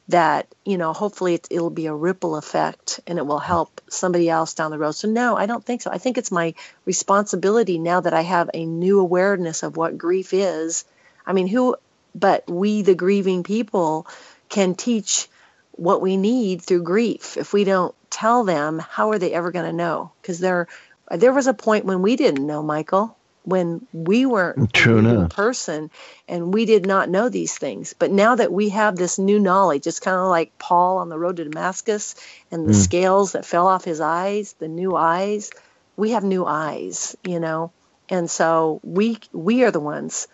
that 0.08 0.48
you 0.66 0.76
know, 0.76 0.92
hopefully 0.92 1.34
it, 1.34 1.48
it'll 1.50 1.70
be 1.70 1.86
a 1.86 1.94
ripple 1.94 2.36
effect 2.36 3.00
and 3.06 3.18
it 3.18 3.24
will 3.24 3.38
help 3.38 3.80
somebody 3.88 4.28
else 4.28 4.52
down 4.52 4.70
the 4.70 4.78
road. 4.78 4.92
So 4.92 5.08
no, 5.08 5.34
I 5.36 5.46
don't 5.46 5.64
think 5.64 5.80
so. 5.80 5.90
I 5.90 5.96
think 5.96 6.18
it's 6.18 6.32
my 6.32 6.54
responsibility 6.84 7.78
now 7.78 8.00
that 8.00 8.12
I 8.12 8.20
have 8.20 8.50
a 8.52 8.66
new 8.66 9.00
awareness 9.00 9.62
of 9.62 9.78
what 9.78 9.96
grief 9.96 10.34
is. 10.34 10.84
I 11.24 11.32
mean, 11.32 11.46
who, 11.46 11.76
but 12.14 12.50
we, 12.50 12.82
the 12.82 12.94
grieving 12.94 13.44
people, 13.44 14.06
can 14.50 14.74
teach 14.74 15.28
what 15.72 16.02
we 16.02 16.16
need 16.16 16.62
through 16.62 16.84
grief. 16.84 17.36
If 17.36 17.52
we 17.52 17.64
don't 17.64 17.94
tell 18.10 18.44
them, 18.44 18.78
how 18.78 19.10
are 19.10 19.18
they 19.18 19.32
ever 19.32 19.52
going 19.52 19.66
to 19.66 19.72
know? 19.76 20.12
Because 20.22 20.40
there, 20.40 20.68
there 21.10 21.32
was 21.32 21.46
a 21.48 21.54
point 21.54 21.84
when 21.86 22.02
we 22.02 22.16
didn't 22.16 22.46
know, 22.46 22.62
Michael, 22.62 23.18
when 23.44 23.86
we 23.92 24.26
weren't 24.26 24.72
True 24.72 25.00
a 25.22 25.28
person 25.28 25.90
and 26.28 26.54
we 26.54 26.64
did 26.66 26.86
not 26.86 27.10
know 27.10 27.28
these 27.28 27.56
things. 27.58 27.94
But 27.98 28.10
now 28.12 28.36
that 28.36 28.52
we 28.52 28.70
have 28.70 28.96
this 28.96 29.18
new 29.18 29.40
knowledge, 29.40 29.86
it's 29.86 30.00
kind 30.00 30.16
of 30.16 30.28
like 30.28 30.52
Paul 30.58 30.98
on 30.98 31.08
the 31.08 31.18
road 31.18 31.36
to 31.36 31.44
Damascus 31.44 32.14
and 32.50 32.68
the 32.68 32.72
Mm. 32.72 32.76
scales 32.76 33.32
that 33.32 33.46
fell 33.46 33.66
off 33.66 33.84
his 33.84 34.00
eyes, 34.00 34.54
the 34.58 34.68
new 34.68 34.96
eyes. 34.96 35.50
We 35.96 36.12
have 36.12 36.24
new 36.24 36.46
eyes, 36.46 37.16
you 37.24 37.40
know, 37.40 37.72
and 38.08 38.30
so 38.30 38.80
we 38.84 39.18
we 39.32 39.64
are 39.64 39.70
the 39.70 39.80
ones 39.80 40.28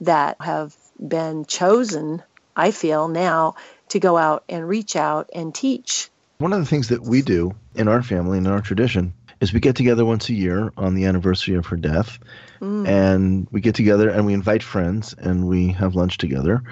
that 0.00 0.36
have 0.40 0.74
been 0.98 1.44
chosen. 1.46 2.22
I 2.56 2.70
feel 2.72 3.08
now 3.08 3.56
to 3.90 4.00
go 4.00 4.16
out 4.16 4.44
and 4.48 4.66
reach 4.68 4.96
out 4.96 5.30
and 5.34 5.54
teach 5.54 6.08
One 6.38 6.52
of 6.52 6.60
the 6.60 6.66
things 6.66 6.88
that 6.88 7.02
we 7.02 7.22
do 7.22 7.54
in 7.74 7.86
our 7.88 8.02
family 8.02 8.38
and 8.38 8.46
in 8.46 8.52
our 8.52 8.62
tradition 8.62 9.12
is 9.40 9.52
we 9.52 9.60
get 9.60 9.76
together 9.76 10.04
once 10.04 10.28
a 10.28 10.34
year 10.34 10.72
on 10.76 10.94
the 10.94 11.04
anniversary 11.06 11.54
of 11.54 11.66
her 11.66 11.76
death, 11.76 12.18
Mm. 12.60 12.86
and 12.86 13.46
we 13.50 13.62
get 13.62 13.74
together 13.74 14.10
and 14.10 14.26
we 14.26 14.34
invite 14.34 14.62
friends 14.62 15.14
and 15.18 15.48
we 15.48 15.68
have 15.68 15.94
lunch 15.94 16.18
together, 16.18 16.62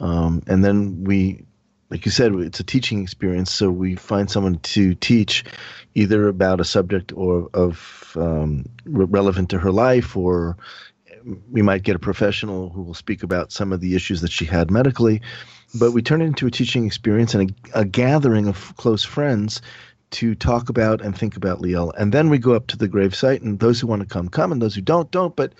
um, 0.00 0.42
and 0.48 0.64
then 0.64 1.04
we, 1.04 1.44
like 1.88 2.04
you 2.04 2.10
said, 2.10 2.34
it's 2.34 2.58
a 2.58 2.64
teaching 2.64 3.02
experience. 3.02 3.52
So 3.52 3.70
we 3.70 3.94
find 3.94 4.28
someone 4.28 4.58
to 4.74 4.94
teach, 4.94 5.44
either 5.94 6.26
about 6.26 6.60
a 6.60 6.64
subject 6.64 7.12
or 7.14 7.48
of 7.54 8.12
um, 8.16 8.64
re- 8.84 9.06
relevant 9.06 9.50
to 9.50 9.58
her 9.58 9.70
life, 9.70 10.16
or 10.16 10.56
we 11.50 11.62
might 11.62 11.82
get 11.82 11.96
a 11.96 12.00
professional 12.00 12.70
who 12.70 12.82
will 12.82 12.94
speak 12.94 13.22
about 13.22 13.52
some 13.52 13.72
of 13.72 13.80
the 13.80 13.94
issues 13.94 14.20
that 14.20 14.30
she 14.30 14.44
had 14.44 14.70
medically. 14.70 15.20
But 15.78 15.92
we 15.92 16.02
turn 16.02 16.22
it 16.22 16.26
into 16.26 16.46
a 16.46 16.50
teaching 16.50 16.86
experience 16.86 17.34
and 17.34 17.54
a, 17.74 17.80
a 17.80 17.84
gathering 17.84 18.48
of 18.48 18.76
close 18.76 19.04
friends 19.04 19.62
to 20.12 20.34
talk 20.34 20.68
about 20.68 21.00
and 21.00 21.16
think 21.16 21.36
about 21.36 21.60
Liel. 21.60 21.92
And 21.96 22.12
then 22.12 22.28
we 22.28 22.38
go 22.38 22.54
up 22.54 22.66
to 22.68 22.76
the 22.76 22.88
gravesite, 22.88 23.42
and 23.42 23.60
those 23.60 23.80
who 23.80 23.86
want 23.86 24.02
to 24.02 24.08
come, 24.08 24.28
come, 24.28 24.50
and 24.50 24.60
those 24.60 24.74
who 24.74 24.80
don't, 24.80 25.10
don't. 25.10 25.36
But 25.36 25.52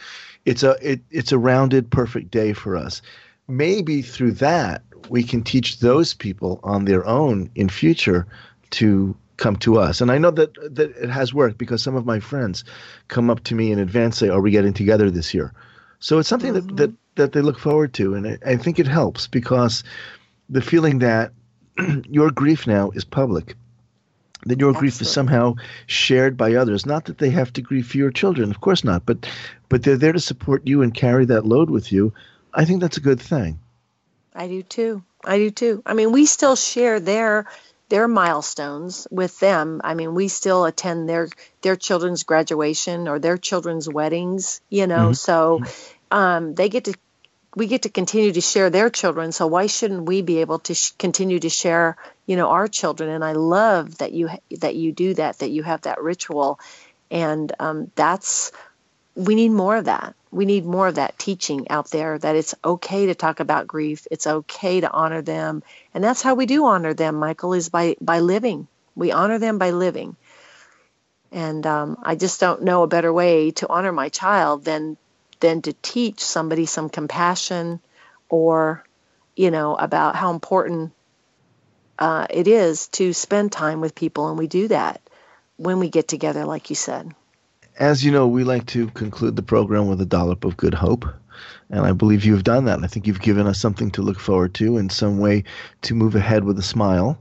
it's 0.45 0.63
a 0.63 0.77
it, 0.83 1.01
it's 1.11 1.33
a 1.33 1.39
rounded, 1.39 1.91
perfect 1.91 2.31
day 2.31 2.53
for 2.53 2.77
us. 2.77 3.01
Maybe 3.47 4.03
through 4.03 4.33
that 4.33 4.83
we 5.09 5.23
can 5.23 5.43
teach 5.43 5.79
those 5.79 6.15
people 6.15 6.61
on 6.63 6.85
their 6.85 7.07
own 7.07 7.51
in 7.55 7.69
future 7.69 8.27
to 8.71 9.17
come 9.41 9.57
to 9.57 9.79
us. 9.79 10.01
And 10.01 10.13
I 10.13 10.19
know 10.19 10.31
that 10.31 10.55
that 10.77 10.91
it 10.91 11.11
has 11.11 11.35
worked 11.35 11.59
because 11.59 11.83
some 11.83 11.97
of 11.97 12.07
my 12.07 12.21
friends 12.21 12.63
come 13.09 13.31
up 13.31 13.43
to 13.45 13.55
me 13.55 13.73
in 13.73 13.81
advance 13.81 14.19
say, 14.19 14.29
"Are 14.29 14.41
we 14.41 14.53
getting 14.53 14.75
together 14.75 15.11
this 15.11 15.35
year?" 15.35 15.53
So 15.99 16.19
it's 16.19 16.29
something 16.29 16.53
that, 16.53 16.77
that 16.77 16.91
mm-hmm. 16.91 17.17
that 17.17 17.33
they 17.33 17.41
look 17.41 17.59
forward 17.59 17.93
to, 17.95 18.15
and 18.15 18.29
I, 18.29 18.39
I 18.47 18.57
think 18.57 18.79
it 18.79 18.87
helps 18.87 19.27
because 19.27 19.83
the 20.49 20.63
feeling 20.63 21.01
that 21.01 21.33
your 22.09 22.31
grief 22.31 22.67
now 22.67 22.91
is 22.91 23.05
public 23.05 23.57
that 24.47 24.61
your 24.61 24.73
grief 24.73 25.01
is 25.03 25.11
somehow 25.11 25.55
shared 25.87 26.37
by 26.37 26.55
others. 26.55 26.87
Not 26.87 27.05
that 27.07 27.19
they 27.19 27.31
have 27.31 27.53
to 27.55 27.63
grieve 27.63 27.87
for 27.89 27.99
your 27.99 28.11
children, 28.11 28.51
of 28.51 28.61
course 28.61 28.85
not, 28.85 29.05
but 29.05 29.29
but 29.69 29.83
they're 29.83 29.99
there 29.99 30.13
to 30.13 30.21
support 30.21 30.67
you 30.67 30.83
and 30.83 30.95
carry 30.95 31.27
that 31.27 31.47
load 31.47 31.71
with 31.71 31.93
you. 31.93 32.13
I 32.55 32.65
think 32.65 32.81
that's 32.81 32.97
a 32.97 33.03
good 33.03 33.21
thing. 33.21 33.59
I 34.35 34.49
do 34.49 34.63
too. 34.63 35.03
I 35.25 35.39
do 35.39 35.51
too. 35.51 35.83
I 35.85 35.95
mean, 35.95 36.13
we 36.13 36.25
still 36.27 36.57
share 36.57 37.01
their 37.01 37.47
their 37.91 38.09
milestones 38.09 39.07
with 39.11 39.39
them. 39.41 39.81
I 39.85 39.95
mean, 39.95 40.15
we 40.15 40.29
still 40.29 40.65
attend 40.65 41.09
their 41.09 41.29
their 41.63 41.77
children's 41.77 42.25
graduation 42.25 43.09
or 43.09 43.19
their 43.21 43.39
children's 43.39 43.89
weddings, 43.89 44.61
you 44.71 44.87
know. 44.87 45.11
Mhm. 45.11 45.17
So 45.17 45.63
um, 46.11 46.55
they 46.55 46.69
get 46.71 46.85
to 46.87 46.95
we 47.57 47.67
get 47.67 47.83
to 47.83 47.89
continue 47.89 48.33
to 48.33 48.41
share 48.41 48.71
their 48.71 48.91
children. 48.91 49.33
So 49.33 49.47
why 49.49 49.67
shouldn't 49.67 50.07
we 50.07 50.23
be 50.23 50.39
able 50.41 50.61
to 50.61 50.75
sh- 50.75 50.93
continue 50.99 51.41
to 51.41 51.49
share, 51.49 51.97
you 52.27 52.37
know, 52.37 52.49
our 52.49 52.69
children? 52.69 53.11
And 53.11 53.25
I 53.25 53.33
love 53.33 53.99
that 53.99 54.13
you 54.13 54.31
that 54.61 54.77
you 54.77 54.93
do 54.93 55.15
that. 55.15 55.39
That 55.41 55.51
you 55.51 55.63
have 55.65 55.83
that 55.83 56.01
ritual, 56.03 56.61
and 57.11 57.53
um, 57.59 57.91
that's 57.97 58.53
we 59.15 59.35
need 59.35 59.51
more 59.51 59.77
of 59.77 59.87
that. 59.87 60.15
We 60.31 60.45
need 60.45 60.65
more 60.65 60.89
of 60.89 60.95
that 60.95 61.19
teaching 61.19 61.69
out 61.71 61.91
there 61.91 62.19
that 62.19 62.37
it's 62.37 62.55
okay 62.65 63.07
to 63.07 63.15
talk 63.15 63.41
about 63.41 63.67
grief. 63.67 64.07
It's 64.11 64.27
okay 64.27 64.81
to 64.81 64.91
honor 64.91 65.23
them. 65.23 65.63
And 65.93 66.05
that's 66.05 66.23
how 66.23 66.35
we 66.35 66.47
do 66.47 66.67
honor 66.67 66.95
them, 66.95 67.17
Michael, 67.17 67.53
is 67.53 67.69
by, 67.69 67.97
by 68.01 68.21
living. 68.21 68.69
We 68.95 69.11
honor 69.11 69.39
them 69.39 69.59
by 69.59 69.71
living. 69.71 70.17
And 71.33 71.67
um, 71.67 71.99
I 72.03 72.15
just 72.15 72.41
don't 72.41 72.63
know 72.63 72.83
a 72.83 72.89
better 72.89 73.13
way 73.13 73.51
to 73.53 73.69
honor 73.69 73.93
my 73.93 74.09
child 74.09 74.65
than 74.65 74.97
than 75.41 75.63
to 75.63 75.73
teach 75.73 76.21
somebody 76.21 76.67
some 76.67 76.91
compassion 76.91 77.81
or, 78.29 78.85
you 79.35 79.51
know, 79.51 79.75
about 79.75 80.15
how 80.15 80.33
important 80.33 80.93
uh, 81.99 82.27
it 82.29 82.47
is 82.47 82.89
to 82.89 83.15
spend 83.15 83.51
time 83.51 83.81
with 83.81 83.95
people. 83.95 84.29
And 84.29 84.39
we 84.39 84.47
do 84.47 84.69
that 84.69 85.01
when 85.57 85.79
we 85.79 85.89
get 85.89 86.09
together, 86.09 86.45
like 86.45 86.69
you 86.69 86.77
said. 86.77 87.15
As 87.79 88.05
you 88.05 88.13
know, 88.13 88.27
we 88.27 88.45
like 88.45 88.67
to 88.67 88.89
conclude 88.89 89.37
the 89.37 89.43
program 89.43 89.89
with 89.89 90.01
a 90.01 90.07
dollop 90.07 90.45
of 90.45 90.57
good 90.57 90.75
hope. 90.75 91.05
And 91.71 91.87
I 91.87 91.93
believe 91.93 92.25
you've 92.25 92.45
done 92.45 92.65
that. 92.67 92.83
I 92.83 92.87
think 92.87 93.07
you've 93.07 93.21
given 93.23 93.47
us 93.47 93.59
something 93.61 93.91
to 93.93 94.03
look 94.03 94.19
forward 94.19 94.55
to 94.55 94.77
in 94.77 94.91
some 94.91 95.19
way 95.19 95.45
to 95.83 95.95
move 95.95 96.15
ahead 96.15 96.45
with 96.45 96.59
a 96.59 96.63
smile 96.63 97.19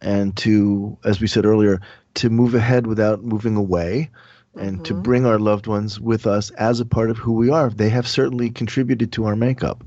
and 0.00 0.36
to, 0.38 0.96
as 1.04 1.20
we 1.20 1.26
said 1.26 1.44
earlier, 1.44 1.80
to 2.14 2.30
move 2.30 2.54
ahead 2.54 2.86
without 2.86 3.24
moving 3.24 3.56
away 3.56 4.10
and 4.56 4.84
to 4.84 4.94
Mhm. 4.94 5.02
bring 5.02 5.26
our 5.26 5.38
loved 5.38 5.66
ones 5.66 6.00
with 6.00 6.26
us 6.26 6.50
as 6.50 6.80
a 6.80 6.84
part 6.84 7.10
of 7.10 7.18
who 7.18 7.32
we 7.32 7.50
are. 7.50 7.70
They 7.70 7.88
have 7.88 8.06
certainly 8.06 8.50
contributed 8.50 9.12
to 9.12 9.24
our 9.24 9.36
makeup. 9.36 9.84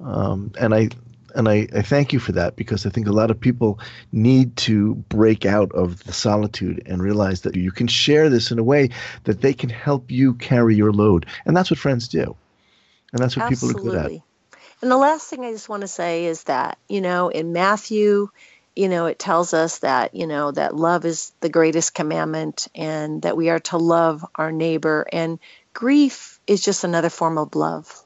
Um, 0.00 0.52
and 0.58 0.74
I 0.74 0.90
and 1.34 1.48
I, 1.48 1.68
I 1.74 1.82
thank 1.82 2.12
you 2.12 2.18
for 2.18 2.32
that 2.32 2.56
because 2.56 2.86
I 2.86 2.90
think 2.90 3.06
a 3.06 3.12
lot 3.12 3.30
of 3.30 3.40
people 3.40 3.80
need 4.12 4.56
to 4.58 4.94
break 4.94 5.44
out 5.44 5.72
of 5.72 6.02
the 6.04 6.12
solitude 6.12 6.82
and 6.86 7.02
realize 7.02 7.42
that 7.42 7.56
you 7.56 7.72
can 7.72 7.86
share 7.86 8.30
this 8.30 8.50
in 8.50 8.58
a 8.58 8.64
way 8.64 8.90
that 9.24 9.40
they 9.40 9.52
can 9.52 9.70
help 9.70 10.10
you 10.10 10.34
carry 10.34 10.74
your 10.74 10.92
load. 10.92 11.26
And 11.44 11.56
that's 11.56 11.70
what 11.70 11.78
friends 11.78 12.08
do. 12.08 12.36
And 13.12 13.22
that's 13.22 13.36
what 13.36 13.48
people 13.48 13.70
are 13.70 13.74
good 13.74 13.94
at. 13.94 14.10
And 14.82 14.90
the 14.90 14.96
last 14.96 15.28
thing 15.28 15.44
I 15.44 15.52
just 15.52 15.68
want 15.68 15.82
to 15.82 15.88
say 15.88 16.26
is 16.26 16.44
that, 16.44 16.78
you 16.88 17.00
know, 17.00 17.28
in 17.28 17.52
Matthew, 17.52 18.28
you 18.76 18.88
know, 18.88 19.06
it 19.06 19.18
tells 19.18 19.54
us 19.54 19.78
that, 19.78 20.14
you 20.14 20.26
know, 20.26 20.50
that 20.50 20.74
love 20.74 21.04
is 21.04 21.32
the 21.40 21.48
greatest 21.48 21.94
commandment 21.94 22.68
and 22.74 23.22
that 23.22 23.36
we 23.36 23.50
are 23.50 23.60
to 23.60 23.78
love 23.78 24.24
our 24.34 24.52
neighbor. 24.52 25.06
And 25.12 25.38
grief 25.72 26.40
is 26.46 26.60
just 26.60 26.84
another 26.84 27.08
form 27.08 27.38
of 27.38 27.54
love. 27.54 28.04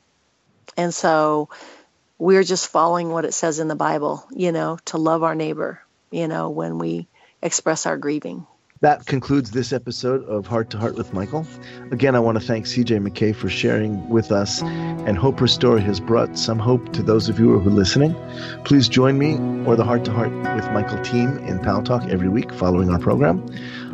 And 0.77 0.95
so 0.95 1.49
we're 2.19 2.43
just 2.43 2.69
following 2.69 3.11
what 3.11 3.25
it 3.25 3.33
says 3.33 3.61
in 3.61 3.69
the 3.69 3.77
Bible, 3.77 4.27
you 4.31 4.53
know, 4.53 4.79
to 4.87 4.99
love 4.99 5.23
our 5.23 5.35
neighbor, 5.35 5.81
you 6.11 6.29
know, 6.29 6.51
when 6.51 6.79
we 6.79 7.07
express 7.41 7.87
our 7.87 7.97
grieving. 7.97 8.47
That 8.81 9.07
concludes 9.07 9.51
this 9.51 9.73
episode 9.73 10.23
of 10.25 10.47
Heart 10.47 10.71
to 10.71 10.79
Heart 10.79 10.95
with 10.95 11.13
Michael. 11.13 11.45
Again, 11.91 12.15
I 12.15 12.21
want 12.21 12.39
to 12.39 12.45
thank 12.45 12.67
CJ 12.67 13.05
McKay 13.05 13.35
for 13.35 13.49
sharing 13.49 14.09
with 14.09 14.31
us 14.31 14.63
and 14.63 15.19
hope 15.19 15.41
her 15.41 15.49
story 15.49 15.81
has 15.83 15.99
brought 15.99 16.39
some 16.39 16.61
hope 16.61 16.93
to 16.93 17.03
those 17.03 17.29
of 17.29 17.41
you 17.41 17.59
who 17.59 17.69
are 17.69 17.73
listening. 17.73 18.15
Please 18.65 18.89
join 18.89 19.19
me 19.19 19.35
or 19.67 19.75
the 19.75 19.83
Heart 19.83 20.05
to 20.05 20.13
Heart 20.13 20.31
with 20.31 20.71
Michael 20.71 21.03
team 21.03 21.39
in 21.39 21.59
Paltalk 21.59 22.09
every 22.09 22.29
week 22.29 22.53
following 22.53 22.89
our 22.91 23.01
program. 23.01 23.45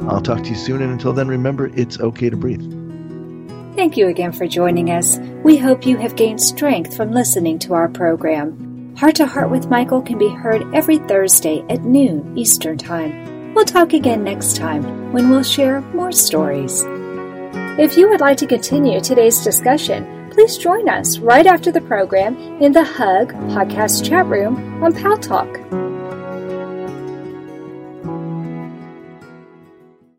I'll 0.03 0.21
talk 0.21 0.43
to 0.43 0.51
you 0.51 0.57
soon, 0.57 0.83
and 0.83 0.93
until 0.93 1.15
then, 1.15 1.29
remember 1.29 1.71
it's 1.75 1.99
okay 1.99 2.29
to 2.29 2.37
breathe. 2.37 2.84
Thank 3.77 3.97
you 3.97 4.07
again 4.07 4.31
for 4.31 4.47
joining 4.47 4.91
us. 4.91 5.19
We 5.43 5.57
hope 5.57 5.85
you 5.85 5.97
have 5.97 6.15
gained 6.15 6.41
strength 6.41 6.97
from 6.97 7.11
listening 7.11 7.59
to 7.61 7.75
our 7.75 7.89
program. 7.89 8.95
Heart 8.97 9.17
to 9.17 9.27
Heart 9.27 9.51
with 9.51 9.69
Michael 9.69 10.01
can 10.01 10.17
be 10.17 10.29
heard 10.29 10.73
every 10.73 10.99
Thursday 10.99 11.65
at 11.69 11.83
noon 11.83 12.39
Eastern 12.39 12.79
Time. 12.79 13.53
We'll 13.53 13.65
talk 13.65 13.93
again 13.93 14.23
next 14.23 14.57
time 14.57 15.13
when 15.13 15.29
we'll 15.29 15.43
share 15.43 15.81
more 15.81 16.13
stories. 16.13 16.85
If 17.77 17.97
you 17.97 18.09
would 18.09 18.21
like 18.21 18.39
to 18.39 18.47
continue 18.47 19.01
today's 19.01 19.43
discussion, 19.43 20.31
please 20.31 20.57
join 20.57 20.89
us 20.89 21.19
right 21.19 21.47
after 21.47 21.73
the 21.73 21.81
program 21.81 22.37
in 22.63 22.71
the 22.71 22.85
Hug 22.85 23.33
podcast 23.51 24.09
chat 24.09 24.27
room 24.27 24.85
on 24.85 24.93
Paltalk. 24.93 25.94